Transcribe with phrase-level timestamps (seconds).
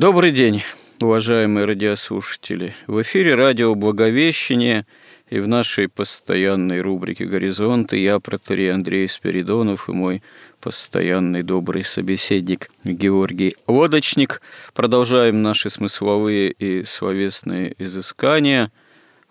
[0.00, 0.62] Добрый день,
[0.98, 2.74] уважаемые радиослушатели.
[2.86, 4.86] В эфире радио «Благовещение»
[5.28, 10.22] и в нашей постоянной рубрике «Горизонты» я, протерей Андрей Спиридонов и мой
[10.58, 14.40] постоянный добрый собеседник Георгий Лодочник.
[14.72, 18.72] Продолжаем наши смысловые и словесные изыскания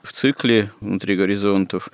[0.04, 1.90] в цикле «Внутри горизонтов»,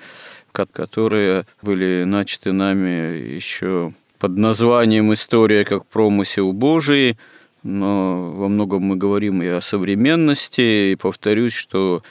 [0.51, 7.17] которые были начаты нами еще под названием «История как промысел Божий»,
[7.65, 12.03] но во многом мы говорим и о современности, и повторюсь, что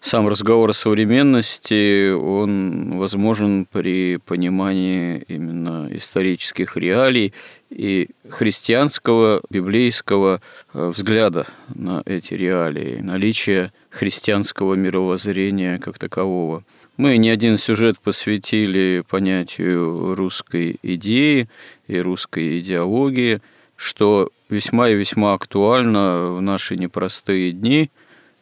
[0.00, 7.34] сам разговор о современности, он возможен при понимании именно исторических реалий
[7.70, 10.40] и христианского, библейского
[10.72, 16.62] э, взгляда на эти реалии, наличие христианского мировоззрения как такового.
[16.96, 21.48] Мы не один сюжет посвятили понятию русской идеи
[21.88, 23.40] и русской идеологии,
[23.74, 27.90] что весьма и весьма актуально в наши непростые дни,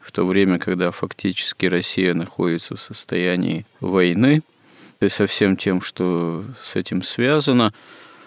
[0.01, 4.43] в то время, когда фактически Россия находится в состоянии войны,
[5.01, 7.73] и со всем тем, что с этим связано.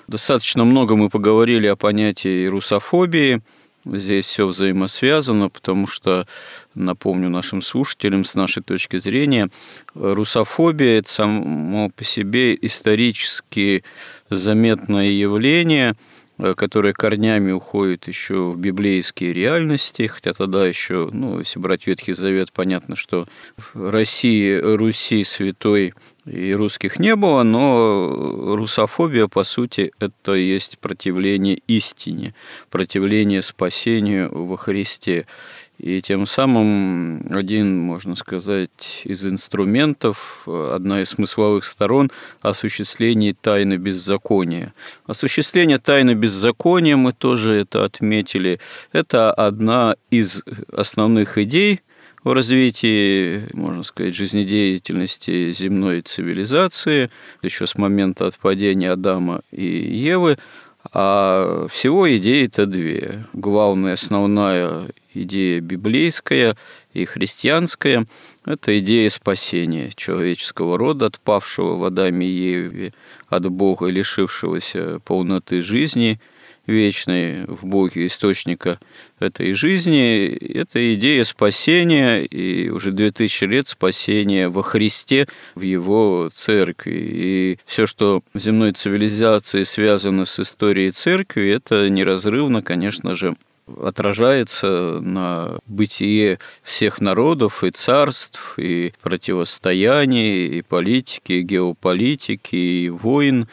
[0.07, 3.41] Достаточно много мы поговорили о понятии русофобии.
[3.85, 6.27] Здесь все взаимосвязано, потому что,
[6.75, 9.49] напомню нашим слушателям, с нашей точки зрения,
[9.93, 13.83] русофобия– это само по себе исторически
[14.29, 15.95] заметное явление–
[16.55, 22.51] которая корнями уходит еще в библейские реальности, хотя тогда еще, ну, если брать Ветхий Завет,
[22.51, 23.25] понятно, что
[23.57, 25.93] в России, Руси святой
[26.25, 32.35] и русских не было, но русофобия, по сути, это есть противление истине,
[32.69, 35.25] противление спасению во Христе.
[35.77, 42.09] И тем самым один, можно сказать, из инструментов, одна из смысловых сторон
[42.41, 44.73] осуществления тайны беззакония.
[45.05, 48.59] Осуществление тайны беззакония, мы тоже это отметили,
[48.91, 51.81] это одна из основных идей
[52.23, 57.11] в развитии, можно сказать, жизнедеятельности земной цивилизации,
[57.43, 60.37] еще с момента отпадения Адама и Евы,
[60.93, 63.25] а всего идеи-то две.
[63.33, 66.55] Главная, основная идея библейская
[66.93, 68.05] и христианская–
[68.45, 72.93] это идея спасения человеческого рода, отпавшего в Адаме и Еве
[73.27, 76.19] от Бога, лишившегося полноты жизни
[76.67, 78.79] вечной в Боге, источника
[79.19, 80.27] этой жизни.
[80.27, 86.95] Это идея спасения, и уже 2000 лет спасения во Христе, в Его церкви.
[86.95, 93.35] И все, что в земной цивилизации связано с историей церкви, это неразрывно, конечно же,
[93.81, 103.47] отражается на бытие всех народов и царств, и противостояний, и политики, и геополитики, и войн,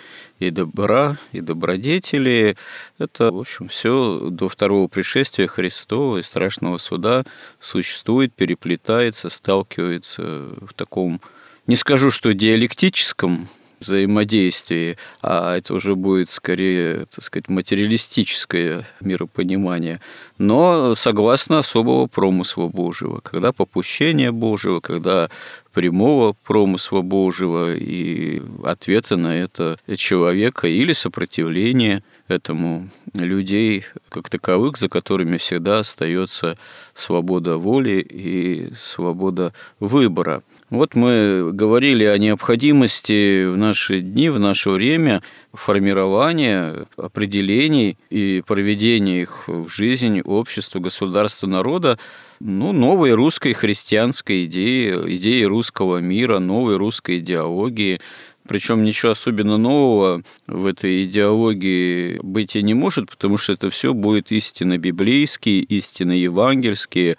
[0.48, 2.56] и добра, и добродетели.
[2.98, 7.24] Это, в общем, все до второго пришествия Христова и страшного суда
[7.60, 11.20] существует, переплетается, сталкивается в таком,
[11.66, 13.48] не скажу, что диалектическом
[13.80, 20.00] взаимодействии, а это уже будет скорее, так сказать, материалистическое миропонимание,
[20.38, 25.28] но согласно особого промысла Божьего, когда попущение Божьего, когда
[25.74, 34.88] прямого промысла Божьего и ответа на это человека или сопротивление этому людей как таковых, за
[34.88, 36.56] которыми всегда остается
[36.94, 40.42] свобода воли и свобода выбора.
[40.70, 45.22] Вот мы говорили о необходимости в наши дни, в наше время
[45.52, 51.98] формирования определений и проведения их в жизнь общества, государства, народа,
[52.44, 58.00] ну, новой русской христианской идеи, идеи русского мира, новой русской идеологии,
[58.46, 63.94] причем ничего особенно нового в этой идеологии быть и не может, потому что это все
[63.94, 67.16] будет истинно библейские, истинно евангельские,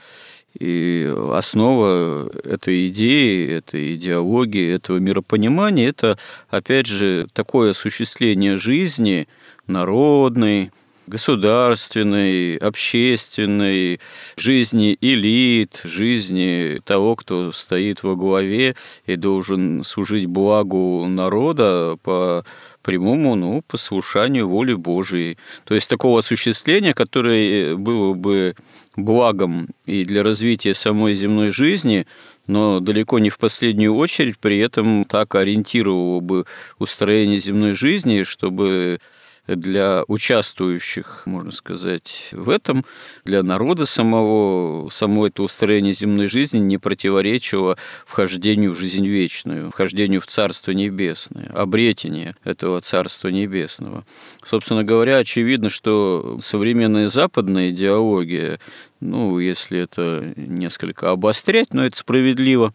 [0.60, 6.20] и основа этой идеи, этой идеологии, этого миропонимания– это,
[6.50, 9.28] опять же, такое осуществление жизни
[9.66, 10.72] народной,
[11.08, 14.00] государственной, общественной,
[14.38, 18.76] жизни элит, жизни того, кто стоит во главе
[19.06, 22.44] и должен служить благу народа по
[22.82, 25.38] прямому ну, послушанию воли Божией.
[25.64, 28.56] То есть такого осуществления, которое было бы
[28.96, 32.06] благом и для развития самой земной жизни,
[32.48, 36.46] но далеко не в последнюю очередь при этом так ориентировало бы
[36.78, 39.00] устроение земной жизни, чтобы
[39.48, 42.86] для участвующих, можно сказать, в этом,
[43.24, 50.22] для народа самого, само это устроение земной жизни не противоречило вхождению в жизнь вечную, вхождению
[50.22, 54.06] в Царство Небесное, обретение этого Царства Небесного.
[54.44, 58.60] Собственно говоря, очевидно, что современная западная идеология
[59.02, 62.74] ну, если это несколько обострять, но это справедливо,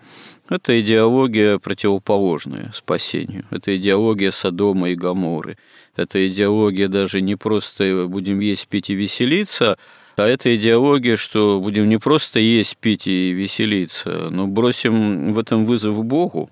[0.51, 3.45] это идеология противоположная спасению.
[3.51, 5.57] Это идеология Содома и Гаморы.
[5.97, 9.79] Это идеология даже не просто будем есть, пить и веселиться,
[10.17, 15.65] а это идеология, что будем не просто есть, пить и веселиться, но бросим в этом
[15.65, 16.51] вызов Богу,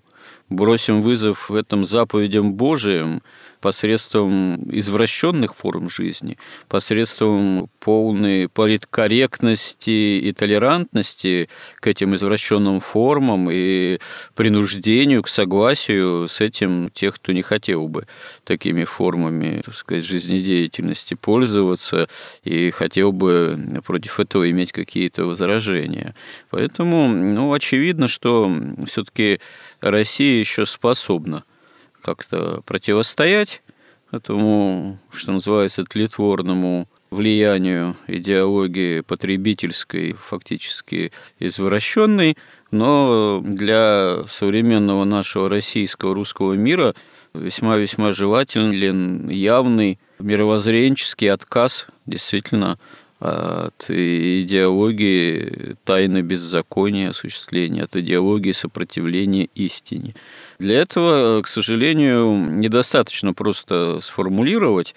[0.49, 3.23] бросим вызов в этом заповедям Божиим,
[3.61, 6.39] посредством извращенных форм жизни,
[6.69, 11.49] посредством полной политкорректности и толерантности
[11.81, 13.99] к этим извращенным формам и
[14.35, 18.07] принуждению к согласию с этим тех, кто не хотел бы
[18.45, 22.09] такими формами, так сказать, жизнедеятельности пользоваться
[22.45, 26.15] и хотел бы против этого иметь какие-то возражения.
[26.51, 28.53] Поэтому, ну, очевидно, что
[28.87, 29.41] все-таки
[29.81, 31.45] Россия еще способна
[32.03, 33.63] как-то противостоять
[34.11, 42.37] этому, что называется, тлетворному влиянию идеологии потребительской, фактически извращенной,
[42.71, 46.95] но для современного нашего российского русского мира
[47.35, 52.79] весьма-весьма желателен явный мировоззренческий отказ действительно
[53.21, 60.15] от идеологии тайны беззакония осуществления, от идеологии сопротивления истине.
[60.59, 64.95] Для этого, к сожалению, недостаточно просто сформулировать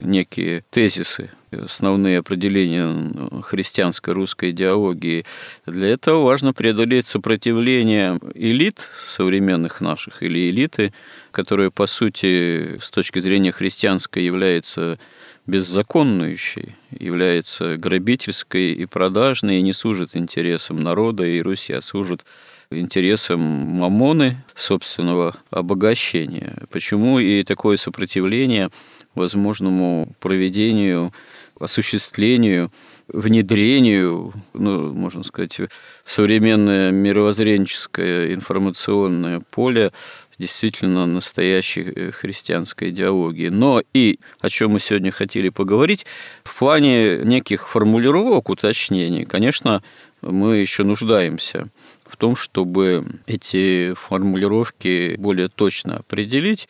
[0.00, 5.24] некие тезисы, основные определения христианской русской идеологии.
[5.66, 10.92] Для этого важно преодолеть сопротивление элит современных наших или элиты,
[11.30, 14.98] которые, по сути, с точки зрения христианской является
[15.46, 22.24] беззаконнующей, является грабительской и продажной и не служит интересам народа и Руси, а служит
[22.70, 26.62] интересам мамоны, собственного обогащения.
[26.70, 28.70] Почему и такое сопротивление
[29.14, 31.12] возможному проведению,
[31.58, 32.72] осуществлению,
[33.08, 39.92] внедрению, ну, можно сказать, в современное мировоззренческое информационное поле
[40.38, 43.48] действительно настоящей э, христианской идеологии.
[43.48, 46.06] Но и о чем мы сегодня хотели поговорить,
[46.42, 49.82] в плане неких формулировок, уточнений, конечно,
[50.22, 51.68] мы еще нуждаемся
[52.06, 56.68] в том, чтобы эти формулировки более точно определить,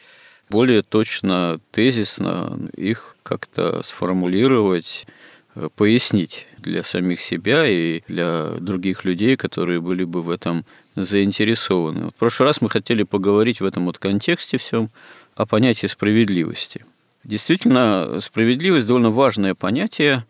[0.50, 5.06] более точно, тезисно их как-то сформулировать,
[5.54, 10.64] э, пояснить для самих себя и для других людей, которые были бы в этом
[10.96, 12.10] заинтересованы.
[12.10, 14.90] В прошлый раз мы хотели поговорить в этом вот контексте всем
[15.36, 16.84] о понятии справедливости.
[17.22, 20.24] Действительно, справедливость довольно важное понятие.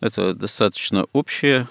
[0.00, 1.68] Это достаточно общее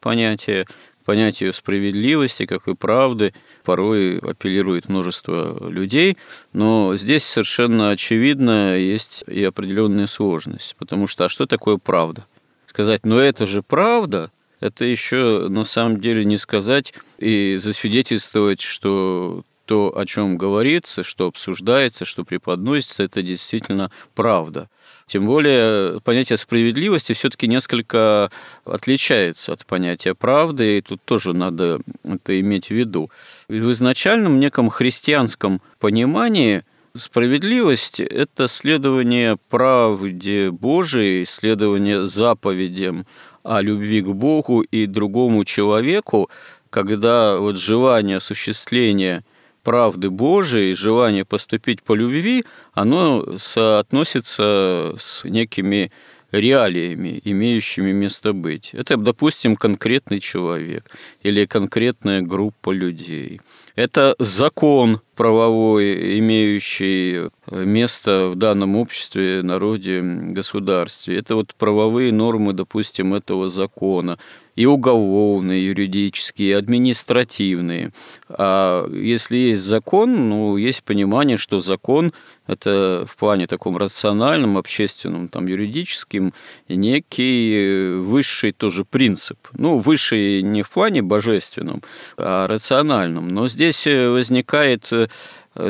[0.00, 0.66] понятие.
[1.04, 6.16] Понятию справедливости, как и правды, порой апеллирует множество людей,
[6.52, 12.24] но здесь совершенно очевидно есть и определенная сложность, потому что а что такое правда?
[12.72, 14.30] Сказать, ну это же правда–
[14.62, 21.26] это еще на самом деле не сказать и засвидетельствовать, что то, о чем говорится, что
[21.26, 24.68] обсуждается, что преподносится, это действительно правда.
[25.06, 28.30] Тем более понятие справедливости все-таки несколько
[28.64, 33.10] отличается от понятия правды, и тут тоже надо это иметь в виду.
[33.48, 36.62] В изначальном неком христианском понимании
[36.94, 43.06] Справедливость– это следование правде Божией, следование заповедям
[43.42, 46.28] о любви к Богу и другому человеку,
[46.68, 49.24] когда вот желание осуществления
[49.62, 52.44] правды Божией, желание поступить по любви,
[52.74, 55.90] оно соотносится с некими
[56.30, 58.70] реалиями, имеющими место быть.
[58.74, 60.90] Это, допустим, конкретный человек
[61.22, 63.40] или конкретная группа людей.
[63.74, 71.18] Это закон правовой, имеющий место в данном обществе, народе, государстве.
[71.18, 74.18] Это вот правовые нормы, допустим, этого закона
[74.54, 77.92] и уголовные, юридические, и административные.
[78.28, 82.12] А если есть закон, ну, есть понимание, что закон–
[82.46, 86.34] это в плане таком рациональном, общественном, там, юридическим,
[86.68, 89.38] некий высший тоже принцип.
[89.54, 91.82] Ну, высший не в плане божественном,
[92.16, 93.28] а рациональном.
[93.28, 94.92] Но здесь возникает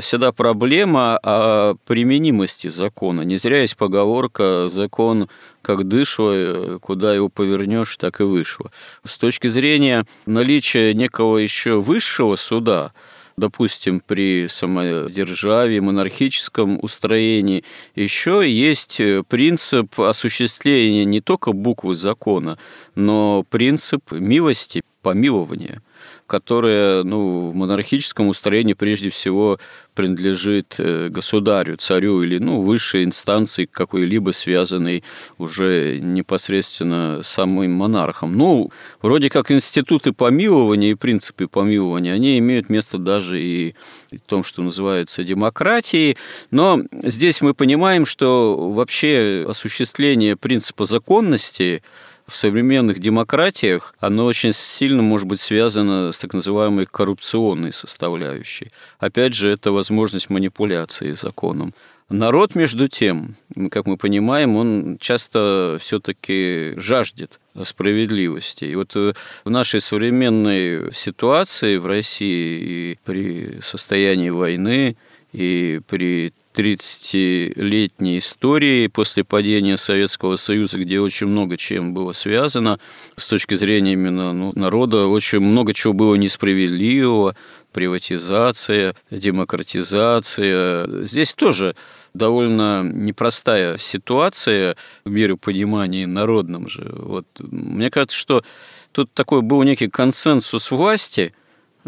[0.01, 3.23] всегда проблема о применимости закона.
[3.23, 5.29] Не зря есть поговорка «закон
[5.61, 8.71] как дышло, куда его повернешь, так и вышло».
[9.05, 12.93] С точки зрения наличия некого еще высшего суда,
[13.37, 22.59] допустим, при самодержавии, монархическом устроении, еще есть принцип осуществления не только буквы закона,
[22.95, 25.83] но принцип милости, помилования–
[26.27, 29.59] которая ну, в монархическом устроении прежде всего
[29.95, 35.05] принадлежит э, государю, царю или ну, высшей инстанции какой-либо связанной
[35.39, 38.37] уже непосредственно с самым монархом.
[38.37, 38.71] Ну,
[39.03, 43.75] вроде как институты помилования и принципы помилования, они имеют место даже и
[44.11, 46.17] в том, что называется демократией,
[46.51, 51.83] но здесь мы понимаем, что вообще осуществление принципа законности
[52.33, 58.73] в современных демократиях оно очень сильно может быть связано с так называемой коррупционной составляющей.
[58.99, 61.75] Опять же, это возможность манипуляции законом.
[62.09, 63.37] Народ, между тем,
[63.71, 68.65] как мы понимаем, он часто все-таки жаждет справедливости.
[68.65, 69.13] И вот э,
[69.45, 74.97] в нашей современной ситуации в России и при состоянии войны,
[75.33, 82.79] и при 30-летней истории после падения Советского Союза, где очень много чем было связано
[83.17, 87.37] с точки зрения именно ну, народа, очень много чего было несправедливого,
[87.73, 91.05] приватизация, демократизация.
[91.07, 91.75] Здесь тоже
[92.15, 96.93] довольно непростая ситуация в миропонимании народном же.
[96.95, 97.27] Вот.
[97.39, 98.45] Мне кажется, что
[98.93, 101.33] тут такой был некий консенсус власти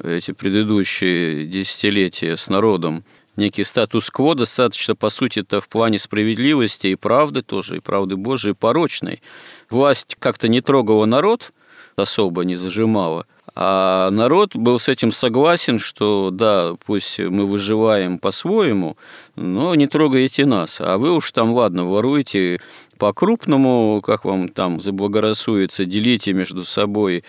[0.03, 3.05] эти предыдущие десятилетия с народом,
[3.37, 8.55] некий статус-кво, достаточно, по сути, это в плане справедливости и правды тоже, и правды Божией,
[8.55, 9.23] порочной.
[9.71, 11.53] Власть как-то не трогала народ,
[11.97, 13.27] особо не зажимала,
[13.57, 18.97] а народ был с этим согласен, что да, пусть мы выживаем по-своему,
[19.37, 20.81] но не трогайте нас.
[20.81, 22.61] А вы уж там, ладно, воруете
[22.99, 27.25] по-крупному, как вам там заблагорассуется, делите между собой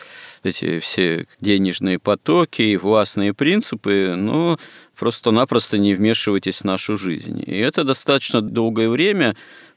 [0.46, 4.58] эти все денежные потоки и властные принципы, но
[4.98, 7.44] просто-напросто не вмешивайтесь в нашу жизнь.
[7.46, 9.36] И это достаточно долгое время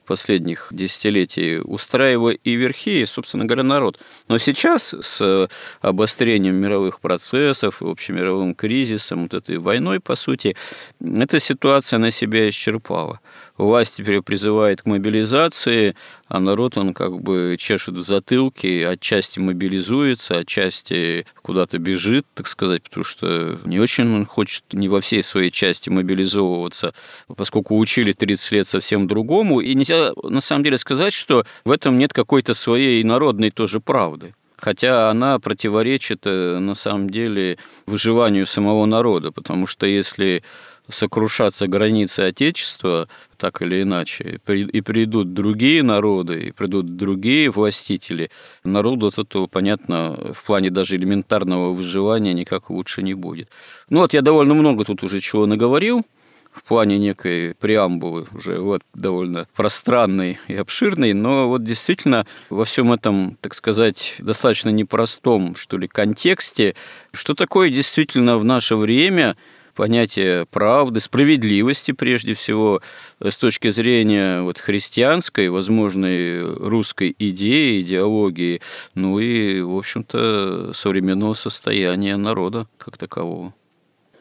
[0.09, 4.01] последних десятилетий устраивая и верхи, и, собственно говоря, народ.
[4.27, 5.49] Но сейчас с
[5.81, 10.57] обострением мировых процессов, общемировым кризисом, вот этой войной, по сути,
[11.01, 13.21] эта ситуация на себя исчерпала
[13.59, 15.95] власть теперь призывает к мобилизации,
[16.29, 22.83] а народ, он как бы чешет в затылке, отчасти мобилизуется, отчасти куда-то бежит, так сказать,
[22.83, 26.95] потому что не очень он хочет не во всей своей части мобилизовываться,
[27.37, 29.61] поскольку учили 30 лет совсем другому.
[29.61, 34.35] И нельзя на самом деле сказать, что в этом нет какой-то своей народной тоже правды
[34.59, 40.43] хотя она противоречит э, на самом деле выживанию самого народа, потому что если
[40.89, 48.31] сокрушаться границы Отечества, так или иначе, и придут другие народы, и придут другие властители,
[48.65, 53.51] народу от этого, понятно, в плане даже элементарного выживания никак лучше не будет.
[53.91, 56.05] Ну вот я довольно много тут уже чего наговорил,
[56.51, 62.91] в плане некой преамбулы уже вот довольно пространной и обширной, но вот действительно во всем
[62.91, 66.75] этом, так сказать, достаточно непростом, что ли, контексте,
[67.13, 69.37] что такое действительно в наше время–
[69.79, 72.83] понятие правды, справедливости прежде всего
[73.23, 78.61] с точки зрения вот христианской, возможной русской идеи, идеологии,
[78.97, 83.55] ну и, в общем-то, современного состояния народа как такового.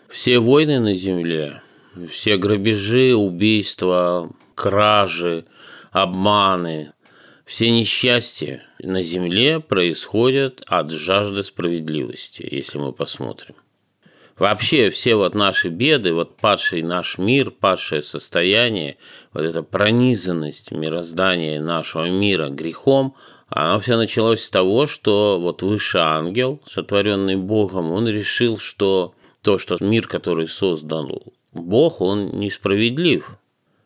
[0.09, 1.63] Все войны на земле,
[2.07, 5.43] все грабежи, убийства, кражи,
[5.89, 6.93] обманы,
[7.45, 13.55] все несчастья на земле происходят от жажды справедливости, если мы посмотрим.
[14.37, 18.97] Вообще все вот наши беды, вот падший наш мир, падшее состояние,
[19.33, 23.15] вот эта пронизанность мироздания нашего мира грехом,
[23.49, 29.57] оно все началось с того, что вот высший ангел, сотворенный Богом, он решил, что то,
[29.57, 33.37] что мир, который создал Бог, он несправедлив.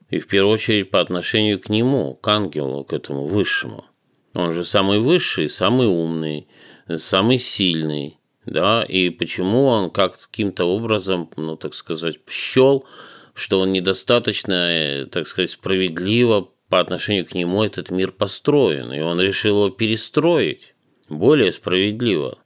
[0.09, 3.85] И в первую очередь по отношению к нему, к ангелу, к этому высшему.
[4.33, 6.47] Он же самый высший, самый умный,
[6.97, 12.85] самый сильный, да, и почему он как каким-то образом, ну, так сказать, счел,
[13.33, 19.01] что он недостаточно, э, так сказать, справедливо по отношению к нему этот мир построен, и
[19.01, 20.73] он решил его перестроить
[21.09, 22.39] более справедливо.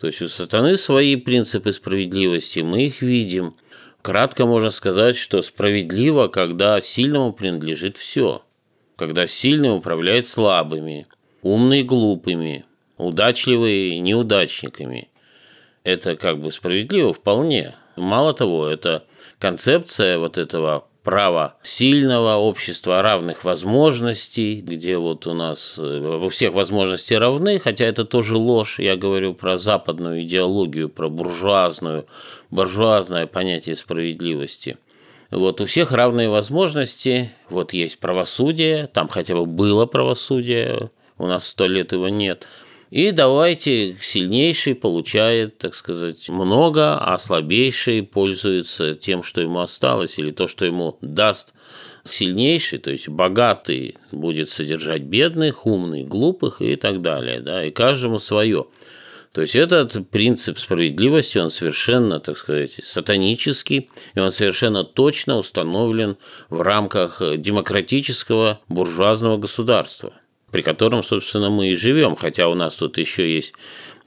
[0.00, 3.56] То есть у сатаны свои принципы справедливости, мы их видим.
[4.02, 8.42] Кратко можно сказать, что справедливо, когда сильному принадлежит все.
[8.96, 11.06] Когда сильный управляет слабыми,
[11.42, 12.64] умный глупыми,
[12.98, 15.08] удачливые неудачниками.
[15.86, 17.76] Это как бы справедливо вполне.
[17.94, 19.04] Мало того, это
[19.38, 26.54] концепция вот этого права сильного общества равных возможностей, где вот у нас э, во всех
[26.54, 28.80] возможности равны, хотя это тоже ложь.
[28.80, 32.06] Я говорю про западную идеологию, про буржуазную,
[32.50, 34.78] буржуазное понятие справедливости.
[35.30, 41.46] Вот у всех равные возможности, вот есть правосудие, там хотя бы было правосудие, у нас
[41.46, 42.48] сто лет его нет–
[42.96, 50.30] и давайте сильнейший получает, так сказать, много, а слабейший пользуется тем, что ему осталось, или
[50.30, 51.52] то, что ему даст
[52.04, 58.18] сильнейший, то есть богатый будет содержать бедных, умных, глупых и так далее, да, и каждому
[58.18, 58.64] свое.
[59.32, 66.16] То есть этот принцип справедливости, он совершенно, так сказать, сатанический, и он совершенно точно установлен
[66.48, 70.14] в рамках демократического буржуазного государства–
[70.56, 73.52] при котором, собственно, мы и живем, хотя у нас тут еще есть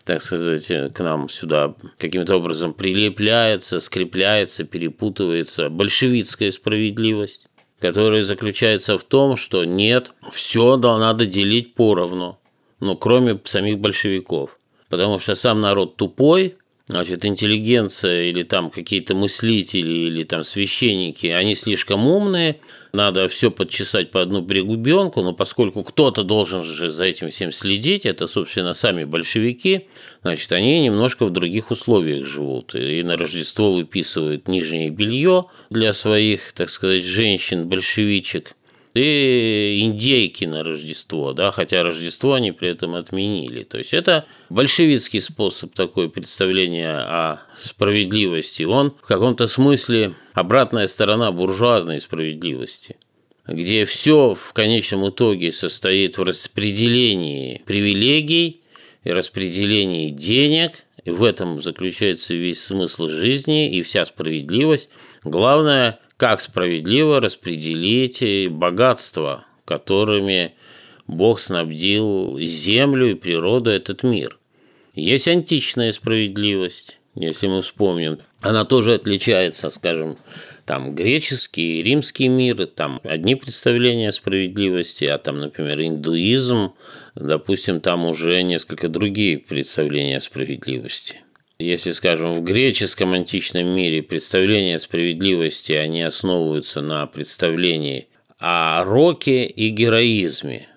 [0.04, 0.66] так сказать,
[0.96, 7.46] к нам сюда каким-то образом прилепляется, скрепляется, перепутывается большевистская справедливость,
[7.80, 12.40] которая заключается в том, что нет, все надо делить поровну,
[12.80, 14.58] но кроме самих большевиков.
[14.90, 16.56] Потому что сам народ тупой,
[16.90, 22.60] значит, интеллигенция или там какие-то мыслители или там священники, они слишком умные,
[22.94, 28.08] надо все подчесать по одну пригубенку, но поскольку кто-то должен же за этим всем следить,
[28.08, 29.86] это, собственно, сами большевики,
[30.24, 32.74] значит, они немножко в других условиях живут.
[32.74, 38.56] И на Рождество выписывают нижнее белье для своих, так сказать, женщин-большевичек,
[38.94, 43.64] и индейки на Рождество, да, хотя Рождество они при этом отменили.
[43.64, 48.64] То есть это большевистский способ такой представления о справедливости.
[48.64, 52.98] Он в каком-то смысле обратная сторона буржуазной справедливости
[53.54, 58.62] где все в конечном итоге состоит в распределении привилегий
[59.04, 64.90] и распределении денег, и в этом заключается весь смысл жизни и вся справедливость.
[65.24, 70.52] Главное как справедливо распределить богатства, которыми
[71.08, 74.38] Бог снабдил землю и природу этот мир.
[74.94, 78.20] Есть античная справедливость, если мы вспомним.
[78.42, 80.18] Она тоже отличается, скажем,
[80.66, 86.74] там греческий, римский мир, там одни представления справедливости, а там, например, индуизм,
[87.16, 91.22] допустим, там уже несколько другие представления справедливости.
[91.60, 99.46] Если, скажем, в греческом античном мире представления о справедливости, они основываются на представлении о роке
[99.46, 100.70] и героизме.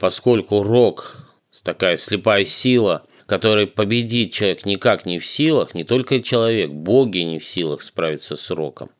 [0.00, 1.28] Поскольку рок–
[1.62, 7.38] такая слепая сила, которой победить человек никак не в силах, не только человек, боги не
[7.38, 8.90] в силах справиться с роком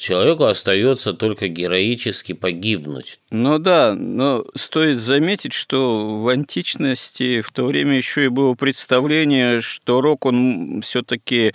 [0.00, 3.20] человеку остается только героически погибнуть.
[3.30, 9.60] Ну да, но стоит заметить, что в античности в то время еще и было представление,
[9.60, 11.54] что рок, он все-таки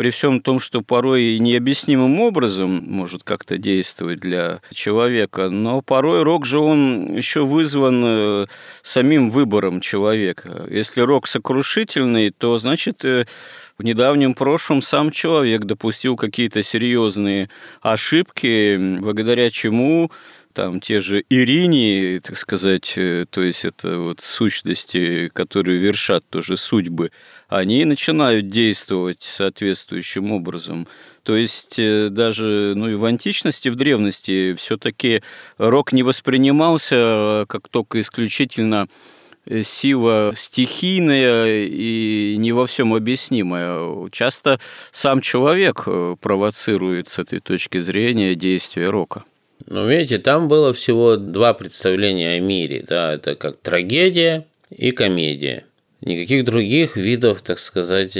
[0.00, 6.46] при всем том, что порой необъяснимым образом может как-то действовать для человека, но порой рок
[6.46, 8.46] же он еще вызван э,
[8.80, 10.66] самим выбором человека.
[10.70, 13.26] Если рок сокрушительный, то значит э,
[13.76, 17.50] в недавнем прошлом сам человек допустил какие-то серьезные
[17.82, 20.10] ошибки, благодаря чему
[20.52, 26.56] там те же Ирине, так сказать, э, то есть это вот сущности, которые вершат тоже
[26.56, 27.10] судьбы,
[27.48, 30.88] они начинают действовать соответствующим образом.
[31.22, 35.22] То есть э, даже ну, и в античности, в древности все-таки
[35.58, 38.88] рок не воспринимался э, как только исключительно
[39.62, 44.08] сила стихийная и не во всем объяснимая.
[44.10, 44.60] Часто
[44.92, 45.86] сам человек
[46.20, 49.24] провоцирует с этой точки зрения действия рока.
[49.66, 52.84] Ну, видите, там было всего два представления о мире.
[52.86, 55.64] Да, это как трагедия и комедия.
[56.00, 58.14] Никаких других видов, так сказать,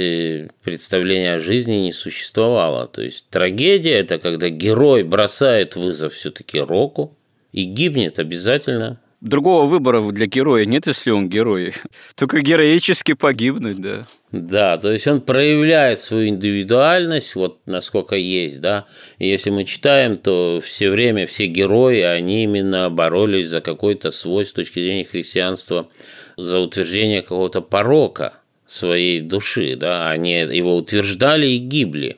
[0.63, 2.87] представления о жизни не существовало.
[2.87, 7.17] То есть трагедия– это когда герой бросает вызов все-таки року
[7.51, 11.73] и гибнет обязательно другого выбора для героя нет, если он герой.
[12.15, 14.05] Только героически погибнуть, да.
[14.31, 18.87] Да, то есть он проявляет свою индивидуальность, вот насколько есть, да.
[19.19, 24.45] И если мы читаем, то все время все герои, они именно боролись за какой-то свой,
[24.45, 25.89] с точки зрения христианства,
[26.37, 28.33] за утверждение какого-то порока
[28.65, 32.17] своей души, да, они его утверждали и гибли.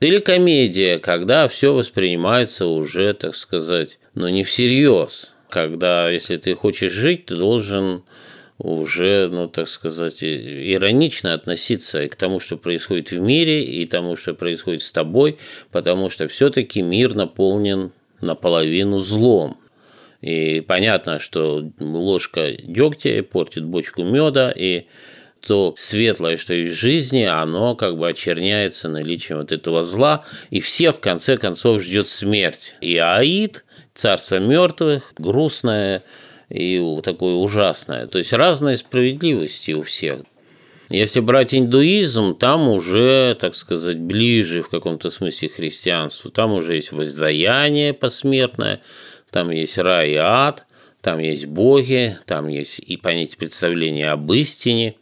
[0.00, 5.31] Или комедия, когда все воспринимается уже, так сказать, но не всерьез.
[5.52, 8.04] Когда, если ты хочешь жить, ты должен
[8.56, 14.32] уже, ну, так сказать, иронично относиться к тому, что происходит в мире, и тому, что
[14.32, 15.36] происходит с тобой,
[15.70, 19.58] потому что все-таки мир наполнен наполовину злом.
[20.22, 24.86] И понятно, что ложка дегтя портит бочку меда, и
[25.46, 30.60] то светлое, что есть в жизни, оно как бы очерняется наличием вот этого зла, и
[30.60, 32.76] всех в конце концов ждет смерть.
[32.80, 36.04] И Аид, царство мертвых, грустное,
[36.48, 38.06] и такое ужасное.
[38.06, 40.20] То есть разные справедливости у всех.
[40.88, 46.30] Если брать индуизм, там уже, так сказать, ближе в каком-то смысле христианству.
[46.30, 48.82] Там уже есть воздаяние посмертное,
[49.30, 50.66] там есть рай и ад,
[51.00, 54.96] там есть боги, там есть и понятие представления об истине.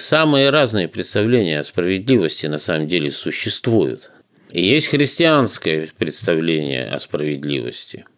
[0.00, 4.10] Самые разные представления о справедливости на самом деле существуют.
[4.50, 8.04] И есть христианское представление о справедливости–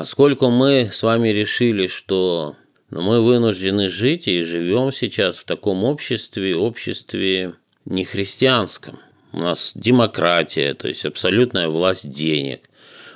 [0.00, 2.56] Поскольку мы с вами решили, что
[2.88, 7.52] ну, мы вынуждены жить и живем сейчас в таком обществе, обществе
[7.84, 8.98] не христианском.
[9.32, 12.69] У нас демократия, то есть абсолютная власть денег.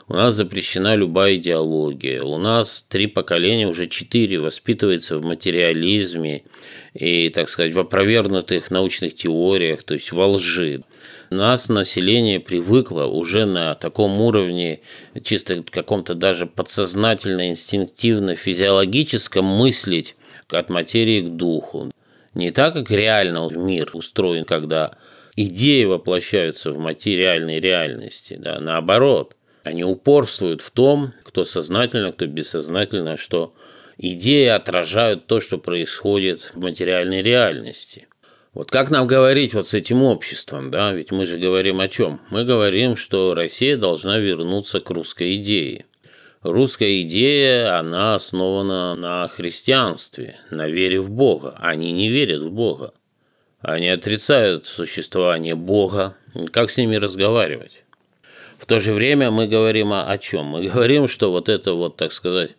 [0.06, 2.22] У нас запрещена любая идеология.
[2.22, 6.44] У нас три поколения, уже четыре, воспитывается в материализме
[6.92, 10.84] и, так сказать, в опровергнутых научных теориях, то есть во лжи
[11.34, 14.80] нас население привыкло уже на таком уровне,
[15.22, 20.16] чисто каком-то даже подсознательно, инстинктивно, физиологическом мыслить
[20.50, 21.90] от материи к духу.
[22.34, 24.96] Не так, как реально мир устроен, когда
[25.36, 29.36] идеи воплощаются в материальной реальности, да, наоборот.
[29.64, 33.52] Они упорствуют в том, кто сознательно, кто бессознательно, что
[33.98, 38.06] идеи отражают то, что происходит в материальной реальности–
[38.54, 42.20] вот как нам говорить вот с этим обществом, да, ведь мы же говорим о чем?
[42.30, 45.86] Мы говорим, что Россия должна вернуться к русской идее.
[46.42, 51.56] Русская идея, она основана на христианстве, на вере в Бога.
[51.58, 52.94] Они не верят в Бога.
[53.58, 56.16] Они отрицают существование Бога.
[56.52, 57.83] Как с ними разговаривать?
[58.64, 60.46] В то же время мы говорим о, о чем?
[60.46, 62.56] Мы говорим, что вот это вот, так сказать,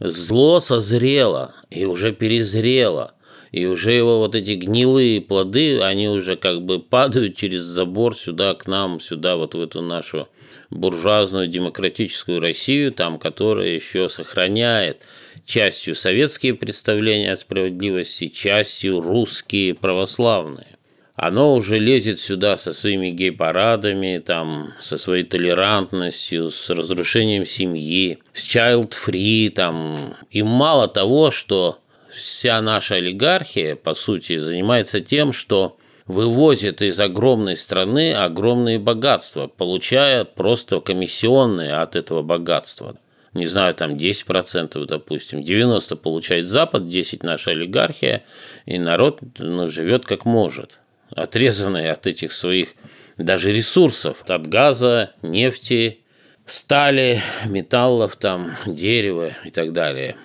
[0.00, 3.12] зло созрело и уже перезрело–
[3.52, 8.54] и уже его вот эти гнилые плоды, они уже как бы падают через забор сюда
[8.54, 10.28] к нам, сюда вот в эту нашу
[10.68, 15.06] буржуазную демократическую Россию, там, которая еще сохраняет
[15.44, 20.75] частью советские представления о справедливости, частью русские православные.
[21.16, 28.44] Оно уже лезет сюда со своими гей-парадами, там, со своей толерантностью, с разрушением семьи, с
[28.44, 30.14] child-free, там.
[30.30, 31.78] И мало того, что
[32.10, 40.24] вся наша олигархия, по сути, занимается тем, что вывозит из огромной страны огромные богатства, получая
[40.24, 42.96] просто комиссионные от этого богатства.
[43.32, 48.22] Не знаю, там 10%, допустим, 90% получает Запад, 10% наша олигархия,
[48.66, 50.78] и народ ну, живет как может,
[51.10, 52.74] отрезанный от этих своих
[53.16, 56.00] даже ресурсов, от газа, нефти,
[56.46, 60.16] стали, металлов, там, дерева и так далее.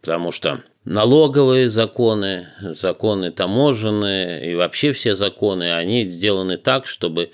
[0.00, 7.30] Потому что налоговые законы, законы таможенные и вообще все законы, они сделаны так, чтобы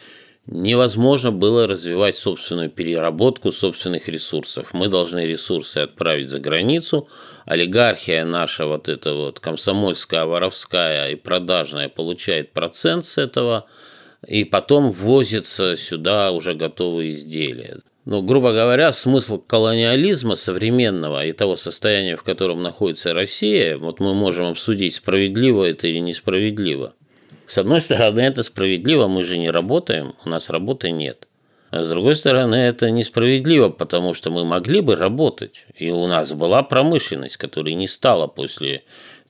[0.47, 4.73] невозможно было развивать собственную переработку собственных ресурсов.
[4.73, 7.09] Мы должны ресурсы отправить за границу.
[7.47, 13.67] Олигархия наша вот эта вот комсомольская, воровская и продажная получает процент с этого
[14.27, 17.81] и потом ввозится сюда уже готовые изделия.
[18.05, 24.13] Ну, грубо говоря, смысл колониализма современного и того состояния, в котором находится Россия, вот мы
[24.13, 26.95] можем обсудить, справедливо это или несправедливо.
[27.53, 31.29] С одной стороны, это справедливо, мы же не работаем, у нас работы нет.
[31.71, 35.67] А с другой стороны, это несправедливо, потому что мы могли бы работать.
[35.77, 38.85] И у нас была промышленность, которая не стала после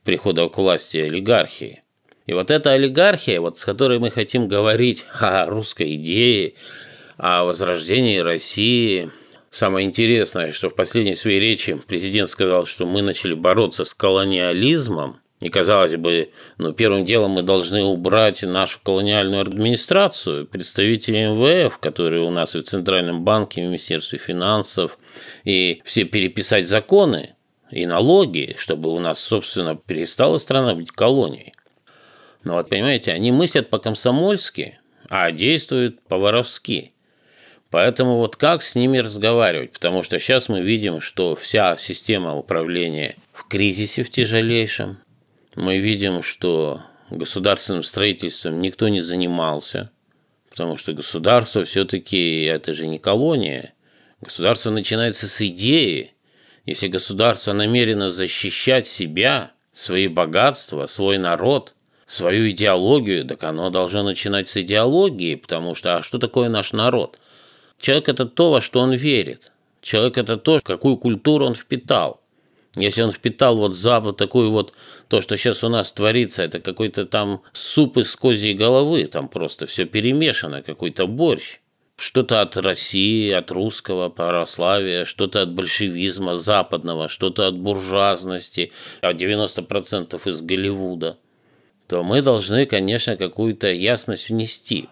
[0.04, 1.82] прихода к власти олигархии.
[2.26, 6.54] И вот эта олигархия, вот с которой мы хотим говорить о русской идее,
[7.16, 9.10] о возрождении России.
[9.50, 15.21] Самое интересное, что в последней своей речи президент сказал, что мы начали бороться с колониализмом,
[15.42, 22.22] и, казалось бы, ну, первым делом мы должны убрать нашу колониальную администрацию, представителей МВФ, которые
[22.22, 24.98] у нас и в Центральном банке, и в Министерстве финансов,
[25.42, 27.34] и все переписать законы
[27.72, 31.54] и налоги, чтобы у нас, собственно, перестала страна быть колонией.
[32.44, 34.78] Но вот, понимаете, они мыслят по-комсомольски,
[35.08, 36.92] а действуют по-воровски–
[37.72, 39.72] Поэтому вот как с ними разговаривать?
[39.72, 44.98] Потому что сейчас мы видим, что вся система управления в кризисе в тяжелейшем.
[45.54, 49.90] Мы видим, что государственным строительством никто не занимался,
[50.48, 53.74] потому что государство все-таки это же не колония.
[54.22, 56.12] Государство начинается с идеи.
[56.64, 61.74] Если государство намерено защищать себя, свои богатства, свой народ,
[62.06, 67.18] свою идеологию, так оно должно начинать с идеологии, потому что а что такое наш народ?
[67.78, 69.52] Человек– это то, во что он верит.
[69.82, 72.21] Человек– это то, какую культуру он впитал.
[72.76, 74.72] Если он впитал вот запад, такой вот,
[75.08, 79.66] то, что сейчас у нас творится, это какой-то там суп из козьей головы, там просто
[79.66, 81.58] все перемешано, какой-то борщ.
[81.96, 90.18] Что-то от России, от русского православия, что-то от большевизма западного, что-то от буржуазности, а 90%
[90.28, 91.18] из Голливуда,
[91.86, 94.88] то мы должны, конечно, какую-то ясность внести.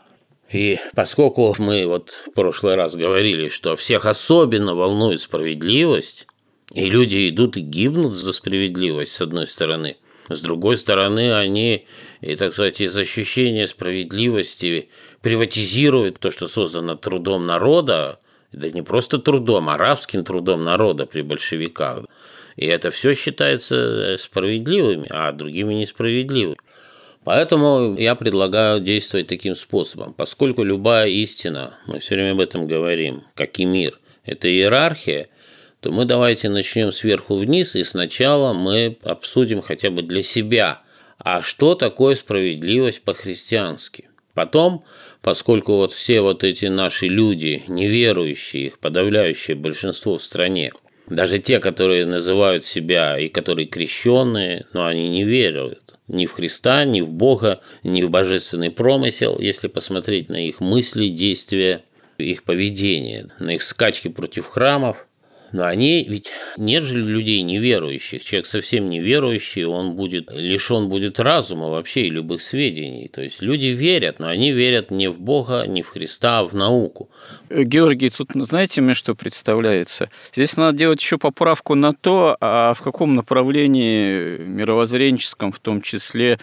[0.52, 6.26] И поскольку мы вот в прошлый раз говорили, что всех особенно волнует справедливость,
[6.72, 9.96] и люди идут и гибнут за справедливость, с одной стороны.
[10.28, 11.86] С другой стороны, они,
[12.20, 14.88] и, так сказать, из ощущения справедливости
[15.22, 18.20] приватизируют то, что создано трудом народа,
[18.52, 22.04] да не просто трудом, а арабским трудом народа при большевиках.
[22.56, 26.56] И это все считается справедливыми, а другими несправедливыми.
[27.24, 30.14] Поэтому я предлагаю действовать таким способом.
[30.14, 35.26] Поскольку любая истина, мы все время об этом говорим, как и мир, это иерархия–
[35.80, 40.82] то мы давайте начнем сверху вниз, и сначала мы обсудим хотя бы для себя,
[41.18, 44.08] а что такое справедливость по-христиански.
[44.34, 44.84] Потом,
[45.22, 50.72] поскольку вот все вот эти наши люди, неверующие, их подавляющее большинство в стране,
[51.08, 56.84] даже те, которые называют себя и которые крещенные, но они не верят ни в Христа,
[56.84, 61.84] ни в Бога, ни в божественный промысел, если посмотреть на их мысли, действия,
[62.18, 65.06] их поведение, на их скачки против храмов–
[65.52, 68.24] но они ведь нет же людей неверующих.
[68.24, 73.08] Человек совсем неверующий, он будет лишен будет разума вообще и любых сведений.
[73.08, 76.54] То есть люди верят, но они верят не в Бога, не в Христа, а в
[76.54, 77.10] науку.
[77.50, 80.10] Георгий, тут знаете мне, что представляется?
[80.32, 86.38] Здесь надо делать еще поправку на то, а в каком направлении мировоззренческом в том числе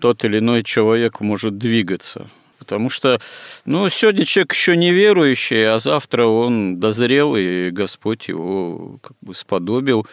[0.00, 2.28] тот или иной человек может двигаться.
[2.62, 3.20] Потому что,
[3.64, 9.34] ну, сегодня человек еще не верующий, а завтра он дозрел, и Господь его как бы
[9.34, 10.06] сподобил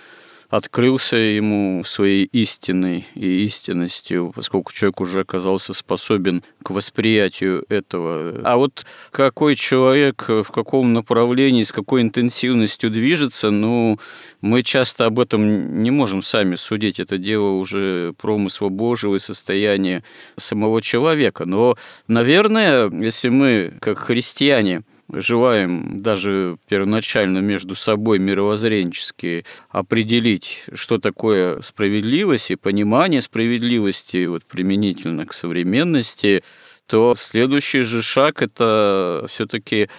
[0.50, 8.42] открылся ему своей истиной и истинностью, поскольку человек уже оказался способен к восприятию этого.
[8.44, 14.00] А вот какой человек в каком направлении, с какой интенсивностью движется, ну,
[14.42, 17.00] мы часто об этом не можем сами судить.
[17.00, 20.04] Это дело уже промысла Божьего и состояния
[20.36, 21.46] самого человека.
[21.46, 31.62] Но, наверное, если мы, как христиане, желаем даже первоначально между собой мировоззренчески определить, что такое
[31.62, 36.44] справедливость и понимание справедливости вот, применительно к современности,
[36.86, 39.90] то следующий же шаг– это все-таки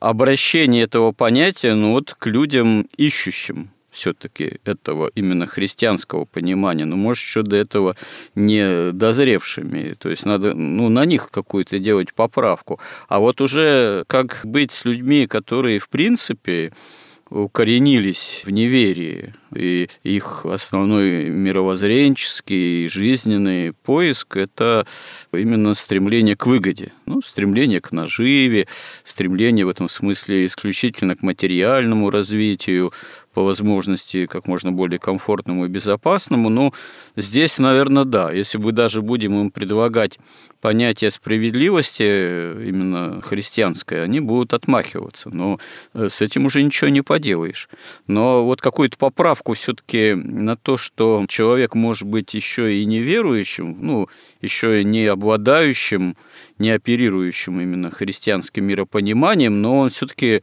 [0.00, 7.22] обращение этого понятия ну, вот, к людям ищущим все-таки этого именно христианского понимания, но, может,
[7.22, 7.96] еще до этого
[8.34, 9.94] не дозревшими.
[9.98, 12.80] То есть надо ну, на них какую-то делать поправку.
[13.08, 16.72] А вот уже как быть с людьми, которые, в принципе,
[17.30, 24.86] укоренились в неверии, и их основной мировоззренческий и жизненный поиск– это
[25.32, 28.66] именно стремление к выгоде, ну, стремление к наживе,
[29.04, 32.92] стремление в этом смысле исключительно к материальному развитию,
[33.38, 36.48] по возможности как можно более комфортному и безопасному.
[36.48, 36.72] Но
[37.14, 38.32] здесь, наверное, да.
[38.32, 40.18] Если мы даже будем им предлагать
[40.60, 45.30] понятие справедливости, именно христианское, они будут отмахиваться.
[45.30, 45.60] Но
[45.94, 47.68] э, с этим уже ничего не поделаешь.
[48.08, 54.08] Но вот какую-то поправку все-таки на то, что человек может быть еще и неверующим, ну,
[54.42, 56.16] еще и не обладающим,
[56.58, 60.42] не оперирующим именно христианским миропониманием, но он все-таки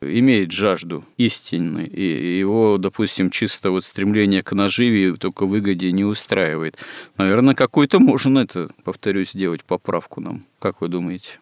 [0.00, 6.76] имеет жажду истины, и его, допустим, чисто вот стремление к наживе только выгоде не устраивает.
[7.16, 10.46] Наверное, какую-то можно это, повторюсь, сделать поправку нам.
[10.58, 11.38] Как вы думаете?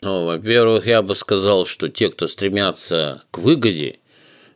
[0.00, 4.00] Ну, во-первых, я бы сказал, что те, кто стремятся к выгоде,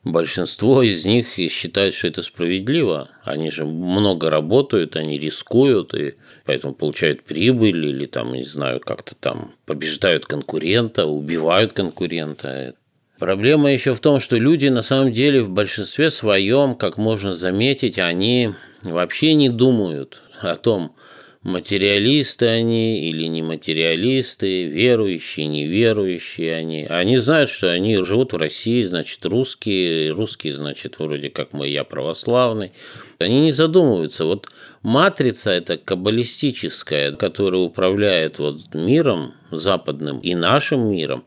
[0.05, 3.09] большинство из них считают, что это справедливо.
[3.25, 9.15] Они же много работают, они рискуют, и поэтому получают прибыль или там, не знаю, как-то
[9.15, 12.75] там побеждают конкурента, убивают конкурента.
[13.19, 17.99] Проблема еще в том, что люди на самом деле в большинстве своем, как можно заметить,
[17.99, 18.51] они
[18.85, 20.95] вообще не думают о том,
[21.43, 26.85] материалисты они или не материалисты, верующие, неверующие они.
[26.85, 31.83] Они знают, что они живут в России, значит, русские, русские, значит, вроде как мы, я
[31.83, 32.73] православный.
[33.19, 34.27] Они не задумываются.
[34.27, 34.47] Вот
[34.83, 41.25] матрица эта каббалистическая, которая управляет вот миром западным и нашим миром,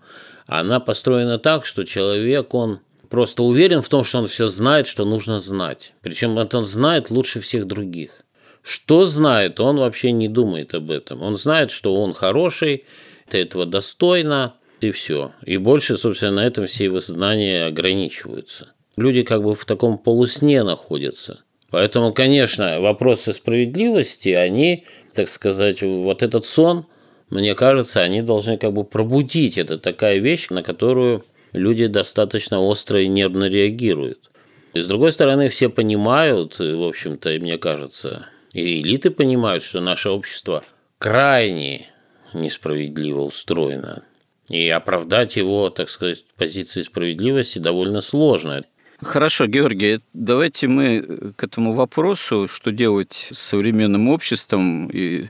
[0.59, 5.05] она построена так, что человек, он просто уверен в том, что он все знает, что
[5.05, 5.93] нужно знать.
[6.01, 8.23] Причем это он знает лучше всех других.
[8.61, 11.21] Что знает, он вообще не думает об этом.
[11.21, 12.83] Он знает, что он хороший,
[13.29, 15.31] ты этого достойно, и все.
[15.45, 18.73] И больше, собственно, на этом все его знания ограничиваются.
[18.97, 21.43] Люди как бы в таком полусне находятся.
[21.69, 26.87] Поэтому, конечно, вопросы справедливости, они, так сказать, вот этот сон,
[27.31, 29.57] мне кажется, они должны как бы пробудить.
[29.57, 34.29] Это такая вещь, на которую люди достаточно остро и нервно реагируют.
[34.73, 40.09] И с другой стороны, все понимают, в общем-то, мне кажется, и элиты понимают, что наше
[40.09, 40.63] общество
[40.97, 41.89] крайне
[42.33, 44.03] несправедливо устроено.
[44.49, 48.63] И оправдать его, так сказать, позиции справедливости довольно сложно.
[48.99, 55.29] Хорошо, Георгий, давайте мы к этому вопросу, что делать с современным обществом и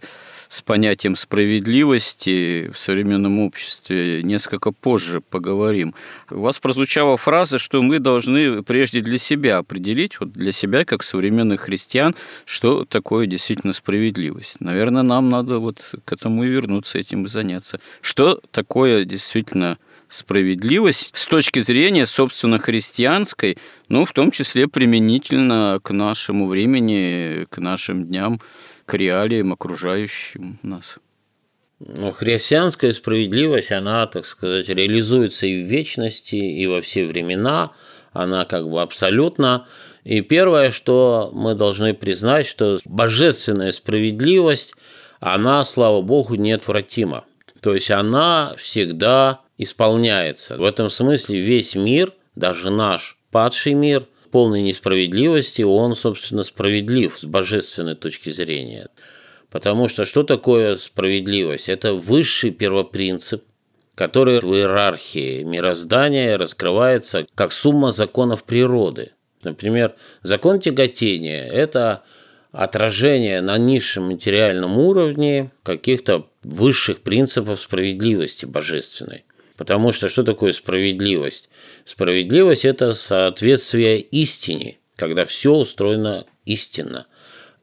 [0.51, 5.95] с понятием справедливости в современном обществе несколько позже поговорим.
[6.29, 11.03] У вас прозвучала фраза, что мы должны прежде для себя определить, вот для себя, как
[11.03, 14.59] современных христиан, что такое действительно справедливость.
[14.59, 17.79] Наверное, нам надо вот к этому и вернуться, этим и заняться.
[18.01, 19.77] Что такое действительно
[20.09, 27.57] справедливость с точки зрения, собственно, христианской, ну, в том числе применительно к нашему времени, к
[27.59, 28.41] нашим дням,
[28.91, 30.97] к реалиям, окружающим нас.
[31.79, 37.71] Ну, христианская справедливость, она, так сказать, реализуется и в вечности, и во все времена.
[38.11, 39.65] Она как бы абсолютно.
[40.03, 44.73] И первое, что мы должны признать, что божественная справедливость,
[45.21, 47.23] она, слава Богу, неотвратима.
[47.61, 50.57] То есть она всегда исполняется.
[50.57, 57.25] В этом смысле весь мир, даже наш падший мир, полной несправедливости, он, собственно, справедлив с
[57.25, 58.87] божественной точки зрения.
[59.49, 61.67] Потому что что такое справедливость?
[61.67, 63.43] Это высший первопринцип,
[63.95, 69.11] который в иерархии мироздания раскрывается как сумма законов природы.
[69.43, 72.03] Например, закон тяготения– это
[72.51, 79.25] отражение на низшем материальном уровне каких-то высших принципов справедливости божественной.
[79.61, 81.47] Потому что что такое справедливость?
[81.85, 87.05] Справедливость– это соответствие истине, когда все устроено истинно.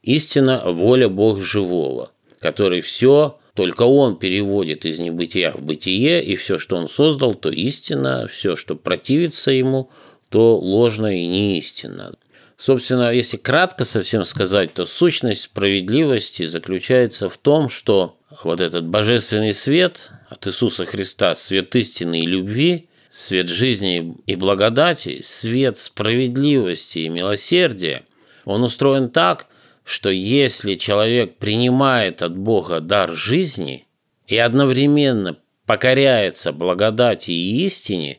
[0.05, 6.59] Истина– воля Бога живого, который все только он переводит из небытия в бытие, и все,
[6.61, 9.91] что он создал, то истина, все, что противится ему,
[10.29, 12.15] то ложно и неистинно.
[12.57, 19.53] Собственно, если кратко совсем сказать, то сущность справедливости заключается в том, что вот этот божественный
[19.53, 27.09] свет от Иисуса Христа, свет истины и любви, свет жизни и благодати, свет справедливости и
[27.09, 28.05] милосердия,
[28.45, 29.47] он устроен так,
[29.85, 33.87] что если человек принимает от Бога дар жизни
[34.27, 38.19] и одновременно покоряется благодати и истине,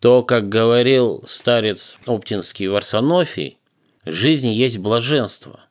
[0.00, 3.58] то, как говорил старец Оптинский Варсонофий,
[4.04, 5.60] жизнь есть блаженство–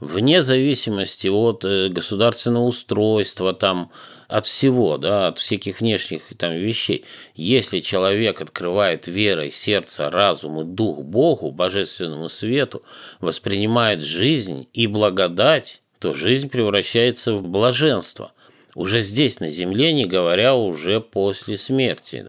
[0.00, 3.90] вне зависимости от э, государственного устройства, там,
[4.28, 7.04] от всего, да, от всяких внешних там, вещей.
[7.34, 12.82] Если человек открывает верой сердце, разум и дух Богу, божественному свету,
[13.20, 18.32] воспринимает жизнь и благодать, то жизнь превращается в блаженство.
[18.74, 22.26] Уже здесь, на земле, не говоря уже после смерти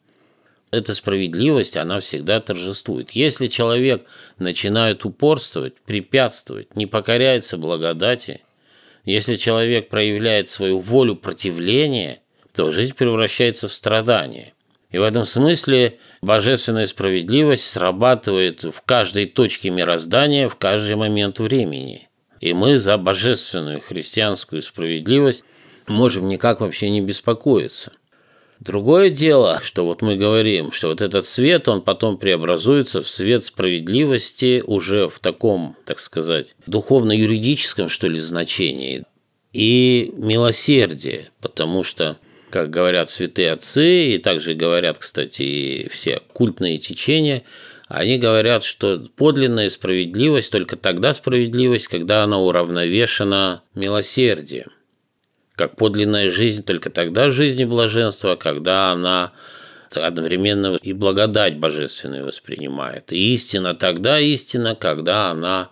[0.72, 3.12] эта справедливость, она всегда торжествует.
[3.12, 4.06] Если человек
[4.38, 8.42] начинает упорствовать, препятствовать, не покоряется благодати,
[9.10, 12.22] если человек проявляет свою волю противления,
[12.54, 14.54] то жизнь превращается в страдание.
[14.92, 22.08] И в этом смысле божественная справедливость срабатывает в каждой точке мироздания в каждый момент времени.
[22.40, 25.44] И мы за божественную христианскую справедливость
[25.88, 27.92] можем никак вообще не беспокоиться.
[28.60, 33.46] Другое дело, что вот мы говорим, что вот этот свет, он потом преобразуется в свет
[33.46, 39.06] справедливости уже в таком, так сказать, духовно-юридическом, что ли, значении.
[39.54, 42.18] И милосердие, потому что,
[42.50, 47.44] как говорят святые отцы, и также говорят, кстати, и все культные течения,
[47.88, 54.70] они говорят, что подлинная справедливость только тогда справедливость, когда она уравновешена милосердием
[55.60, 59.34] как подлинная жизнь только тогда жизни блаженства, когда она
[59.92, 63.12] одновременно и благодать божественную воспринимает.
[63.12, 65.70] И истина тогда истина, когда она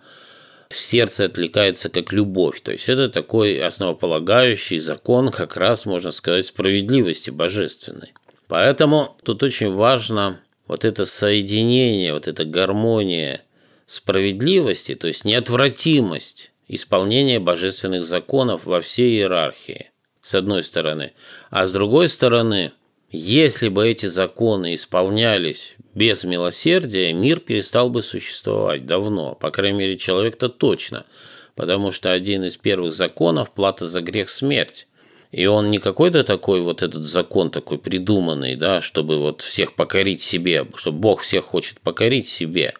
[0.68, 2.60] в сердце откликается как любовь.
[2.60, 8.12] То есть это такой основополагающий закон, как раз, можно сказать, справедливости божественной.
[8.46, 13.40] Поэтому тут очень важно вот это соединение, вот эта гармония
[13.86, 19.90] справедливости, то есть неотвратимость исполнения божественных законов во всей иерархии,
[20.20, 21.12] с одной стороны.
[21.50, 22.72] А с другой стороны,
[23.10, 29.34] если бы эти законы исполнялись без милосердия, мир перестал бы существовать давно.
[29.34, 31.06] По крайней мере, человек-то точно.
[31.54, 34.86] Потому что один из первых законов– плата за грех– смерть.
[35.32, 40.22] И он не какой-то такой вот этот закон такой придуманный, да, чтобы вот всех покорить
[40.22, 42.74] себе, что Бог всех хочет покорить себе.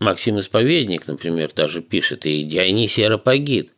[0.00, 3.72] Максим Исповедник, например, даже пишет, и Дионисий Аропагит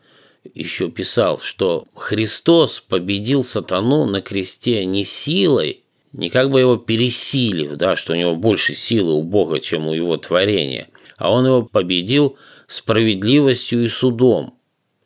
[0.54, 7.72] еще писал, что Христос победил сатану на кресте не силой, не как бы его пересилив,
[7.72, 11.64] да, что у него больше силы у Бога, чем у его творения, а он его
[11.64, 14.54] победил справедливостью и судом.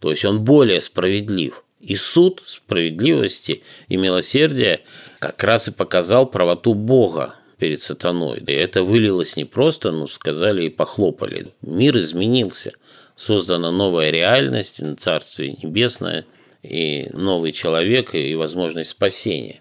[0.01, 1.65] То есть он более справедлив.
[1.81, 4.81] И суд справедливости и милосердия
[5.19, 8.43] как раз и показал правоту Бога перед сатаной.
[8.47, 11.55] И это вылилось не просто, ну, сказали и похлопали.
[11.63, 12.73] Мир изменился.
[13.17, 16.27] Создана новая реальность, Царствие Небесное,
[16.63, 19.61] и новый человек, и возможность спасения.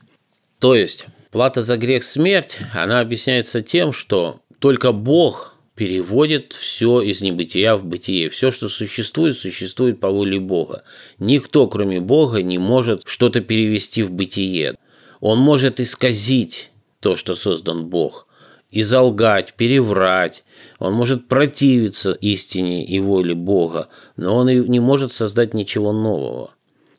[0.59, 7.21] То есть, плата за грех– смерть, она объясняется тем, что только Бог переводит все из
[7.21, 8.29] небытия в бытие.
[8.29, 10.83] Все, что существует, существует по воле Бога.
[11.19, 14.75] Никто, кроме Бога, не может что-то перевести в бытие.
[15.19, 16.71] Он может исказить
[17.05, 18.25] то, что создан Бог,
[18.71, 20.43] и залгать, переврать.
[20.79, 26.49] Он может противиться истине и воле Бога, но он не может создать ничего нового.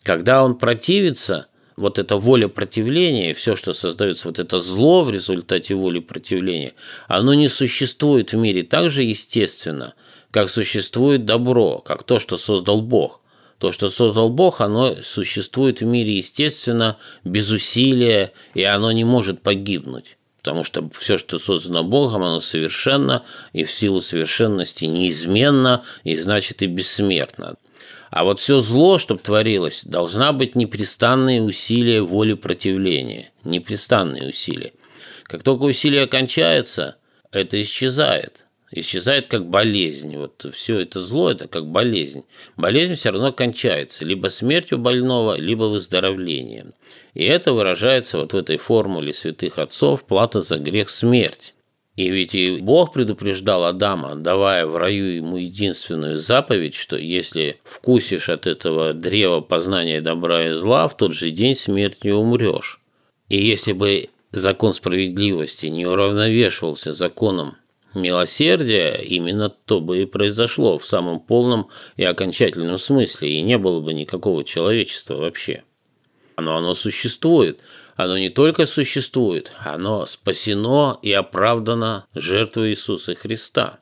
[0.05, 5.75] Когда он противится– вот эта воля противления, все, что создается, вот это зло в результате
[5.75, 6.75] воли противления,
[7.09, 9.95] оно не существует в мире так же естественно,
[10.31, 13.23] как существует добро, как то, что создал Бог.
[13.59, 19.41] То, что создал Бог, оно существует в мире естественно, без усилия, и оно не может
[19.41, 20.19] погибнуть.
[20.39, 26.63] Потому что все, что создано Богом, оно совершенно и в силу совершенности неизменно, и значит
[26.63, 27.57] и бессмертно.
[28.11, 33.33] А вот все зло, что творилось, должна быть непрестанные усилия воли противления.
[33.43, 34.73] Непрестанные усилия.
[35.25, 36.97] Как только усилия кончаются,
[37.33, 38.46] это исчезает.
[38.79, 40.19] Исчезает как болезнь.
[40.19, 42.25] Вот все это зло– это как болезнь.
[42.59, 46.75] Болезнь все равно кончается либо смертью больного, либо выздоровлением.
[47.15, 51.55] И это выражается вот в этой формуле святых отцов «плата за грех– смерть».
[51.97, 58.29] И ведь и Бог предупреждал Адама, давая в раю ему единственную заповедь, что если вкусишь
[58.29, 62.79] от этого древа познания добра и зла, в тот же день смертью умрешь.
[63.31, 67.57] И если бы закон справедливости не уравновешивался законом
[67.97, 73.81] милосердия, именно то бы и произошло в самом полном и окончательном смысле, и не было
[73.81, 75.65] бы никакого человечества вообще.
[76.37, 77.59] Но оно существует–
[77.97, 83.79] оно не только существует, оно спасено и оправдано жертвой Иисуса Христа.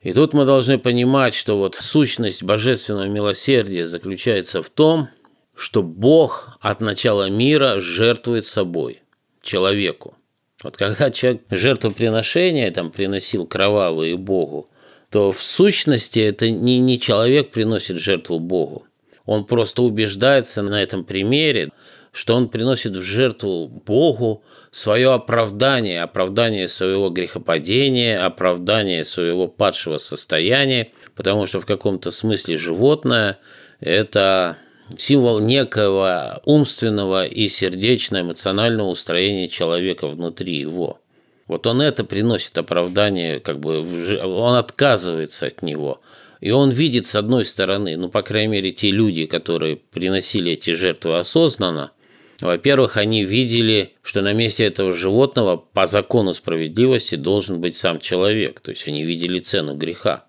[0.00, 5.08] И тут мы должны понимать, что вот сущность божественного милосердия заключается в том,
[5.56, 9.02] что Бог от начала мира жертвует собой
[9.42, 10.16] человеку.
[10.62, 14.66] Вот когда человек жертвоприношение там приносил кровавые Богу,
[15.10, 18.86] то в сущности это не, не человек приносит жертву Богу.
[19.24, 21.70] Он просто убеждается на этом примере,
[22.12, 30.92] что он приносит в жертву Богу свое оправдание, оправдание своего грехопадения, оправдание своего падшего состояния,
[31.14, 33.38] потому что в каком-то смысле животное–
[33.80, 34.56] это
[34.96, 41.00] символ некого умственного и сердечно-эмоционального устроения человека внутри его.
[41.46, 46.00] Вот он это приносит оправдание, как бы он отказывается от него.
[46.40, 50.70] И он видит, с одной стороны, ну, по крайней мере, те люди, которые приносили эти
[50.70, 51.92] жертвы осознанно,
[52.40, 58.60] во-первых, они видели, что на месте этого животного по закону справедливости должен быть сам человек,
[58.60, 60.26] то есть они видели цену греха.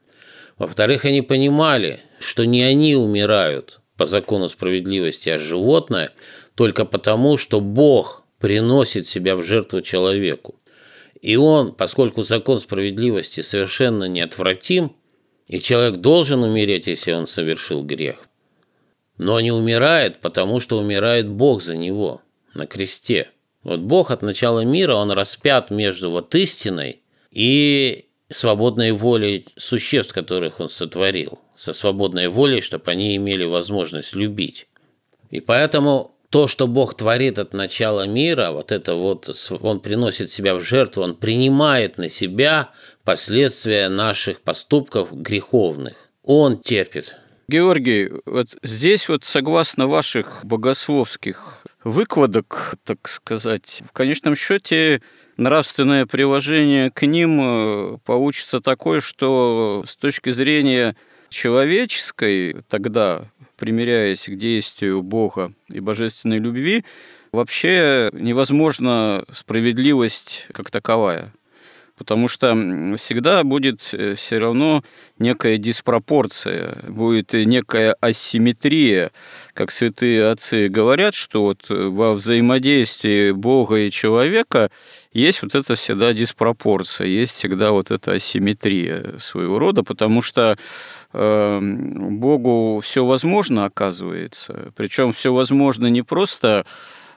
[0.58, 6.12] Во-вторых, они понимали, что не они умирают по закону справедливости, а животное
[6.56, 10.56] только потому, что Бог приносит себя в жертву человеку.
[11.22, 14.96] И он, поскольку закон справедливости совершенно неотвратим,
[15.48, 18.28] и человек должен умереть, если он совершил грех,
[19.18, 22.22] но не умирает, потому что умирает Бог за него
[22.54, 23.30] на кресте.
[23.64, 30.60] Вот Бог от начала мира, он распят между вот истиной и свободной волей существ, которых
[30.60, 31.40] он сотворил.
[31.56, 34.68] Со свободной волей, чтобы они имели возможность любить.
[35.32, 39.30] И поэтому то, что Бог творит от начала мира, вот это вот,
[39.62, 42.72] Он приносит себя в жертву, Он принимает на себя
[43.04, 47.16] последствия наших поступков греховных Он терпит.
[47.48, 55.02] Георгий, вот здесь вот согласно ваших богословских выкладок, так сказать, в конечном счете
[55.38, 60.96] нравственное приложение к ним э, получится такое, что с точки зрения
[61.30, 66.84] человеческой, тогда примиряясь к действию Бога и божественной любви,
[67.32, 71.34] вообще невозможна справедливость как таковая
[71.98, 72.56] потому что
[72.98, 74.84] всегда будет э, все равно
[75.20, 79.12] некая диспропорция, будет некая асимметрия.
[79.54, 84.70] Как святые отцы говорят, что вот во взаимодействии Бога и человека
[85.12, 90.58] есть вот это всегда диспропорция, есть всегда вот эта асимметрия своего рода, потому что
[91.14, 96.66] э, Богу все возможно оказывается, причем все возможно не просто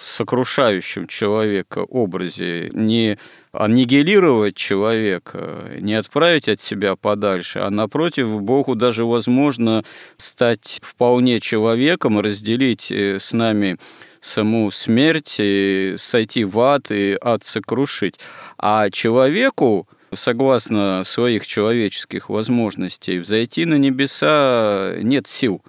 [0.03, 3.19] сокрушающем человека образе, не
[3.53, 9.85] аннигилировать человека, не отправить от себя подальше, а напротив, Богу даже возможно
[10.17, 13.79] стать вполне человеком, разделить э, с нами
[14.21, 18.21] саму смерть, и сойти в ад и ад сокрушить.
[18.59, 25.63] А человеку, согласно своих человеческих возможностей, взойти на небеса нет сил.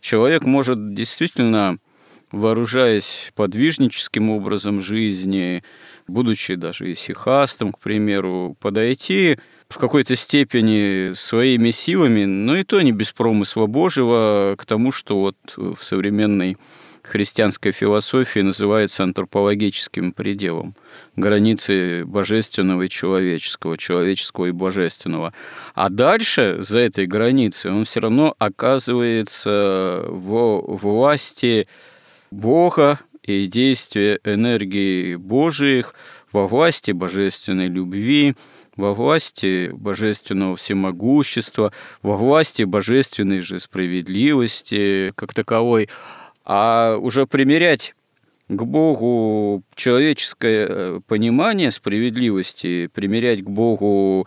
[0.00, 1.78] Человек может действительно
[2.32, 5.62] вооружаясь подвижническим образом жизни,
[6.08, 12.92] будучи даже исихастом, к примеру, подойти в какой-то степени своими силами, но и то не
[12.92, 16.56] без промысла Божьего, к тому, что вот в современной
[17.02, 20.74] христианской философии называется антропологическим пределом,
[21.14, 25.32] границы божественного и человеческого, человеческого и божественного.
[25.74, 31.68] А дальше, за этой границей, он все равно оказывается в власти
[32.30, 35.94] Бога и действия энергии Божиих
[36.32, 38.34] во власти божественной любви,
[38.76, 41.72] во власти божественного всемогущества,
[42.02, 45.88] во власти божественной же справедливости как таковой,
[46.44, 47.94] а уже примерять
[48.48, 54.26] к Богу человеческое э, понимание справедливости, примерять к Богу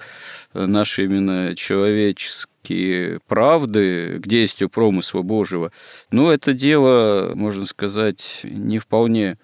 [0.53, 5.71] наши именно человеческие правды к действию промысла Божьего,
[6.11, 9.37] но это дело, можно сказать, не вполне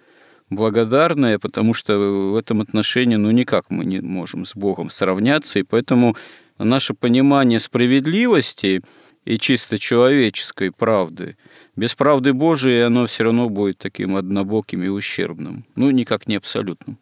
[0.49, 5.63] благодарное, потому что в этом отношении, ну, никак мы не можем с Богом сравняться, и
[5.63, 6.15] поэтому
[6.57, 8.81] наше понимание справедливости
[9.25, 11.37] и чисто человеческой правды,
[11.75, 16.99] без правды Божией оно все равно будет таким однобоким и ущербным, ну, никак не абсолютным.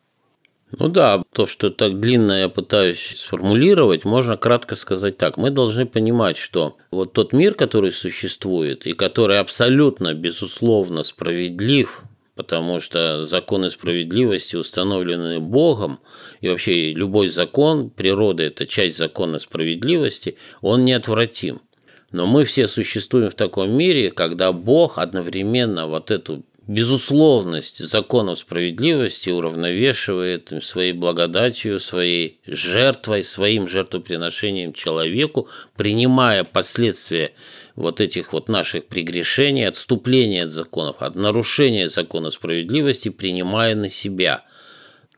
[0.80, 5.38] Ну да, то, что так длинно я пытаюсь сформулировать, можно кратко сказать так.
[5.38, 12.04] Мы должны понимать, что вот тот мир, который существует и который абсолютно, безусловно, справедлив,
[12.34, 16.00] потому что законы справедливости установлены Богом,
[16.42, 21.62] и вообще любой закон природы– это часть закона справедливости, он неотвратим.
[22.14, 29.32] Но мы все существуем в таком мире, когда Бог одновременно вот эту безусловность законов справедливости
[29.32, 37.34] уравновешивает своей благодатью, своей жертвой, своим жертвоприношением человеку, принимая последствия
[37.76, 44.44] вот этих вот наших прегрешений, отступления от законов, от нарушения закона справедливости, принимая на себя.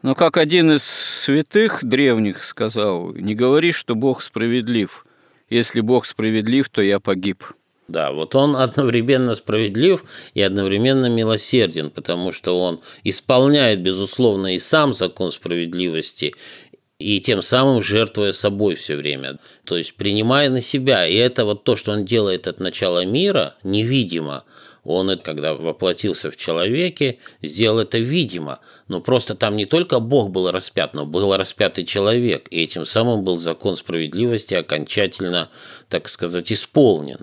[0.02, 5.05] Но как один из святых древних сказал, не говори, что Бог справедлив.
[5.50, 7.43] Если Бог справедлив, то я погиб.
[7.88, 14.93] Да, вот он одновременно справедлив и одновременно милосерден, потому что он исполняет, безусловно, и сам
[14.96, 16.34] закон справедливости,
[16.98, 21.06] и тем самым жертвуя собой все время, то есть принимая на себя.
[21.06, 24.46] И это вот то, что он делает от начала мира, невидимо.
[24.86, 28.60] Он, когда воплотился в человеке, сделал это видимо.
[28.88, 32.48] Но просто там не только Бог был распят, но был распятый человек.
[32.52, 35.50] И этим самым был закон справедливости окончательно,
[35.90, 37.22] так сказать, исполнен.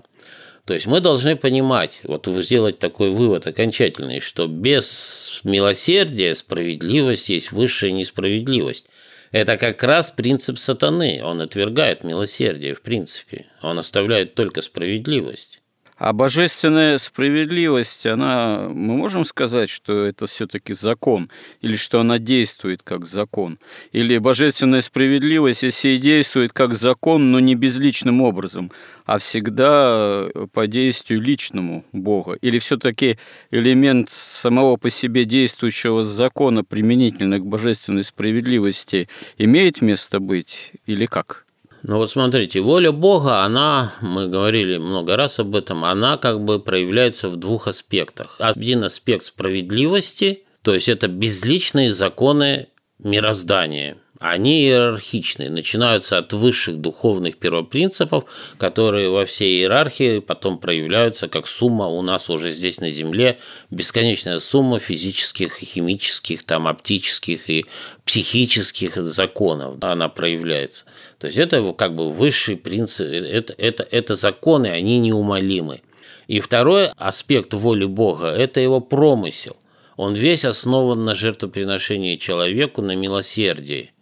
[0.65, 7.53] То есть мы должны понимать, вот сделать такой вывод окончательный, что без милосердия справедливость есть
[7.53, 8.87] высшая несправедливость.
[9.31, 11.21] Это как раз принцип сатаны.
[11.23, 13.47] Он отвергает милосердие в принципе.
[13.61, 15.62] Он оставляет только справедливость.
[16.03, 21.29] А божественная справедливость, она, мы можем сказать, что это все-таки закон,
[21.61, 23.57] или что она действует как закон?
[23.93, 28.69] Или божественная справедливость, если и действует как закон, но не безличным образом,
[29.05, 32.33] а всегда по действию личному Бога?
[32.33, 33.17] Или все-таки
[33.49, 41.45] элемент самого по себе действующего закона применительно к божественной справедливости имеет место быть или как?
[41.85, 46.59] Ну вот смотрите, воля Бога, она, мы говорили много раз об этом, она как бы
[46.59, 48.37] проявляется в двух аспектах.
[48.39, 52.69] Один аспект справедливости, то есть это безличные законы
[52.99, 53.97] мироздания.
[54.19, 58.23] они иерархичные, начинаются от высших духовных первопринципов,
[58.57, 64.39] которые во всей иерархии потом проявляются как сумма у нас уже здесь на Земле, бесконечная
[64.39, 67.65] сумма физических, химических, там, оптических и
[68.05, 70.85] психических законов, она проявляется.
[71.23, 75.79] То есть это как бы высший принцип, это, это, это законы, они неумолимы.
[76.27, 79.55] И второй аспект воли Бога– это его промысел.
[79.95, 83.93] Он весь основан на жертвоприношении человеку, на милосердии.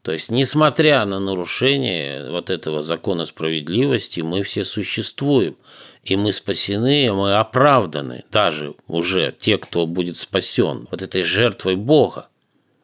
[0.00, 5.58] То есть, несмотря на нарушение вот этого закона справедливости, мы все существуем,
[6.02, 11.76] и мы спасены, и мы оправданы, даже уже те, кто будет спасен вот этой жертвой
[11.76, 12.30] Бога.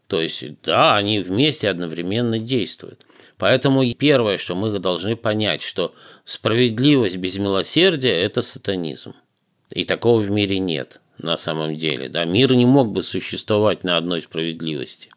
[0.07, 3.06] То есть, да, они вместе одновременно действуют.
[3.39, 5.93] Поэтому первое, что мы должны понять, что
[6.25, 9.15] справедливость без милосердия– это сатанизм.
[9.71, 12.09] И такого в мире нет на самом деле.
[12.09, 12.25] Да?
[12.25, 15.11] Мир не мог бы существовать на одной справедливости.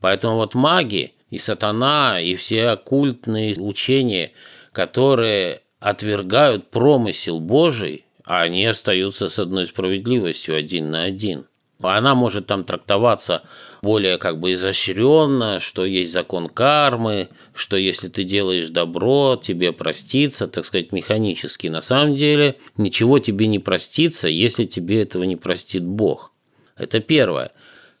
[0.00, 4.32] Поэтому вот маги и сатана, и все оккультные учения,
[4.72, 11.46] которые отвергают промысел Божий, а они остаются с одной справедливостью один на один.
[11.82, 13.42] Она может там трактоваться
[13.82, 20.48] более как бы изощренно, что есть закон кармы, что если ты делаешь добро, тебе простится,
[20.48, 21.68] так сказать, механически.
[21.68, 26.32] На самом деле ничего тебе не простится, если тебе этого не простит Бог.
[26.76, 27.50] Это первое.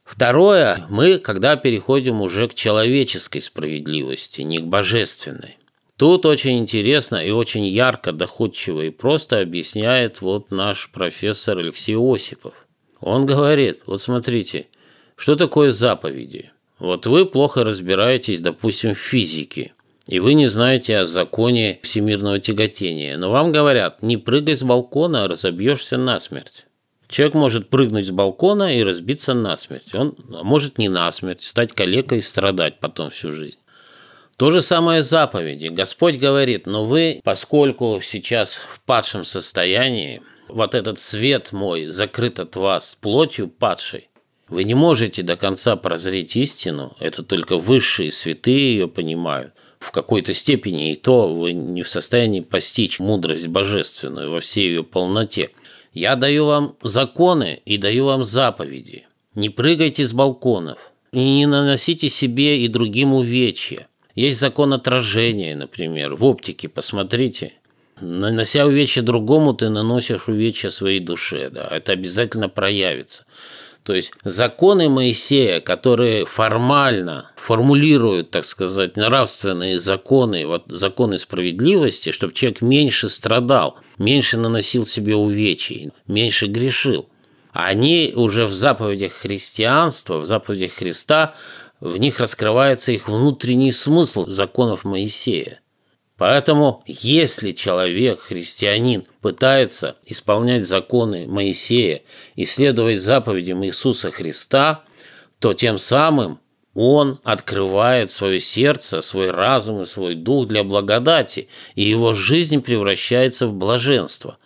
[0.04, 5.56] Второе, мы когда переходим уже к человеческой справедливости, не к божественной.
[5.96, 12.66] Тут очень интересно и очень ярко, доходчиво и просто объясняет вот наш профессор Алексей Осипов–
[13.00, 14.66] он говорит, вот смотрите,
[15.20, 16.50] что такое заповеди?
[16.78, 19.74] Вот вы плохо разбираетесь, допустим, в физике,
[20.06, 25.24] и вы не знаете о законе всемирного тяготения, но вам говорят, не прыгай с балкона,
[25.24, 26.64] а разобьешься насмерть.
[27.06, 29.94] Человек может прыгнуть с балкона и разбиться насмерть.
[29.94, 33.58] Он может не насмерть, стать калекой и страдать потом всю жизнь.
[34.38, 35.66] То же самое заповеди.
[35.66, 42.56] Господь говорит, но вы, поскольку сейчас в падшем состоянии, вот этот свет мой закрыт от
[42.56, 44.09] вас плотью падшей.
[44.50, 49.54] Вы не можете до конца прозреть истину, это только высшие святые ее понимают.
[49.78, 54.82] В какой-то степени и то вы не в состоянии постичь мудрость божественную во всей ее
[54.82, 55.50] полноте.
[55.94, 59.06] Я даю вам законы и даю вам заповеди.
[59.36, 63.86] Не прыгайте с балконов, не наносите себе и другим увечья.
[64.16, 67.52] Есть закон отражения, например, в оптике, посмотрите–
[68.00, 71.50] Нанося увечья другому, ты наносишь увечья своей душе.
[71.50, 71.68] Да?
[71.70, 73.24] Это обязательно проявится.
[73.82, 82.34] То есть законы Моисея, которые формально формулируют, так сказать, нравственные законы, вот законы справедливости, чтобы
[82.34, 87.08] человек меньше страдал, меньше наносил себе увечий, меньше грешил.
[87.52, 91.34] Они уже в заповедях христианства, в заповедях Христа,
[91.80, 95.60] в них раскрывается их внутренний смысл законов Моисея.
[96.20, 102.02] Поэтому, если человек, христианин, пытается исполнять законы Моисея
[102.34, 104.84] и следовать заповедям Иисуса Христа,
[105.38, 106.40] то тем самым
[106.74, 113.46] он открывает свое сердце, свой разум и свой дух для благодати, и его жизнь превращается
[113.46, 114.36] в блаженство.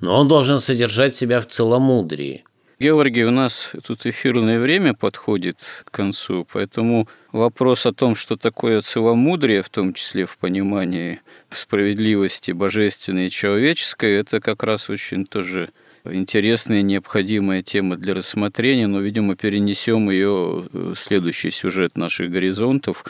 [0.00, 2.46] Но он должен содержать себя в целомудрии.
[2.80, 8.80] Георгий, у нас тут эфирное время подходит к концу, поэтому вопрос о том, что такое
[8.82, 11.20] целомудрие, в том числе в понимании
[11.50, 15.70] справедливости божественной и человеческой, это как раз очень тоже
[16.04, 23.04] интересная необходимая тема для рассмотрения, но, видимо, перенесем ее в следующий сюжет наших горизонтов,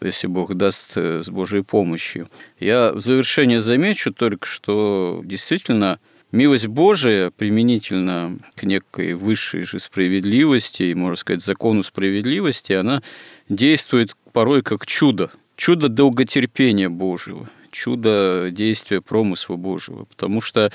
[0.00, 2.28] если Бог даст с Божьей помощью.
[2.58, 6.00] Я в завершение замечу только, что действительно–
[6.32, 13.02] Милость Божия применительно к некой высшей же справедливости и, можно сказать, закону справедливости, она
[13.50, 15.30] действует порой как чудо.
[15.56, 20.06] Чудо долготерпения Божьего, чудо действия промысла Божьего.
[20.06, 20.72] Потому что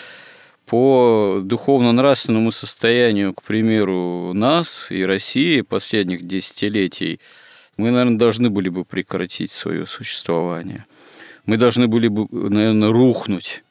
[0.67, 7.19] по духовно-нравственному состоянию, к примеру, нас и России последних десятилетий,
[7.77, 10.85] мы, наверное, должны были бы прекратить свое существование.
[11.47, 13.63] Мы должны были бы, наверное, рухнуть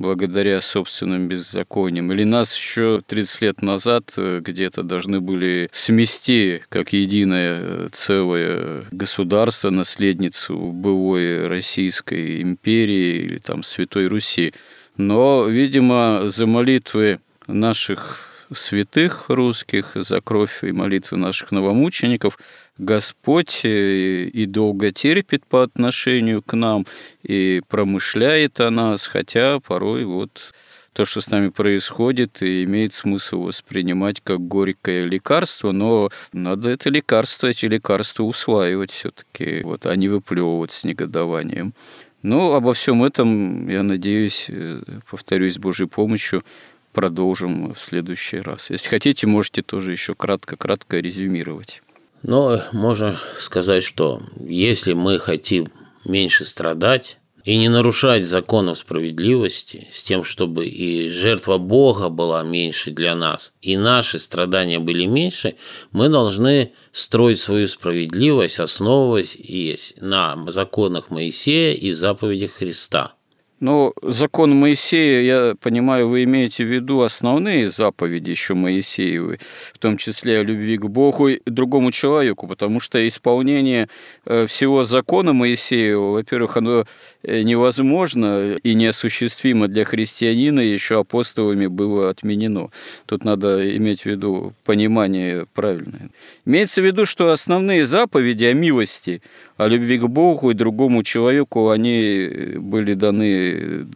[0.00, 2.10] благодаря собственным беззакониям.
[2.10, 8.84] Или нас еще 30 лет назад э, где-то должны были смести как единое э, целое
[8.90, 14.54] государство, наследницу былой Российской империи или там Святой Руси.
[14.96, 22.38] Но, видимо, за молитвы наших святых русских, за кровь и молитвы наших новомучеников,
[22.78, 26.86] Господь э, и долго терпит по отношению к нам,
[27.22, 30.52] и промышляет о нас, хотя порой вот
[30.92, 36.90] то, что с нами происходит, и имеет смысл воспринимать как горькое лекарство, но надо это
[36.90, 41.74] лекарство, эти лекарства усваивать все-таки, вот, а не выплевывать с негодованием.
[42.22, 46.44] Но обо всем этом, я надеюсь, э, повторюсь, с Божьей помощью,
[46.92, 48.70] продолжим в следующий раз.
[48.70, 51.82] Если хотите, можете тоже еще кратко-кратко резюмировать.
[52.22, 55.68] Но можно сказать, что если мы хотим
[56.04, 62.90] меньше страдать, и не нарушать законов справедливости с тем, чтобы и жертва Бога была меньше
[62.90, 65.54] для нас, и наши страдания были меньше,
[65.90, 73.14] мы должны строить свою справедливость, основываясь на законах Моисея и заповедях Христа–
[73.60, 79.38] но закон Моисея, я понимаю, вы имеете в виду основные заповеди еще Моисеевы,
[79.74, 83.88] в том числе о любви к Богу и другому человеку, потому что исполнение
[84.24, 86.86] э, всего закона Моисеева, во-первых, оно
[87.22, 92.70] э, невозможно и неосуществимо для христианина, еще апостолами было отменено.
[93.04, 96.08] Тут надо иметь в виду понимание правильное.
[96.46, 99.20] Имеется в виду, что основные заповеди о милости,
[99.58, 103.49] о любви к Богу и другому человеку, они были даны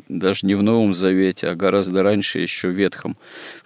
[0.09, 3.17] даже не в Новом Завете, а гораздо раньше еще в Ветхом.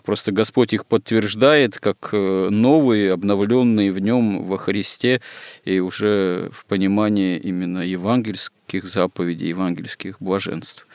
[0.05, 5.21] Просто Господь их подтверждает как э, новые, обновленные в нем во Христе
[5.65, 10.87] и уже в понимании именно евангельских заповедей, евангельских блаженств.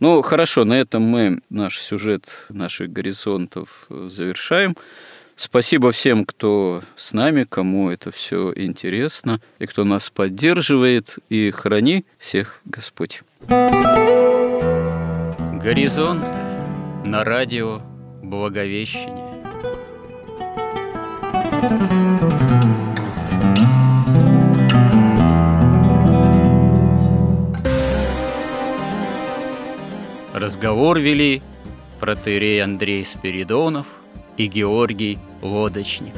[0.00, 4.76] Ну, хорошо, на этом мы наш сюжет наших горизонтов э, завершаем.
[5.36, 12.06] Спасибо всем, кто с нами, кому это все интересно, и кто нас поддерживает, и храни
[12.18, 13.22] всех Господь.
[15.60, 16.24] Горизонт
[17.04, 17.82] на радио
[18.22, 19.34] Благовещение.
[30.32, 31.42] Разговор вели
[31.98, 33.88] протерей Андрей Спиридонов–
[34.36, 36.14] и Георгий Лодочник.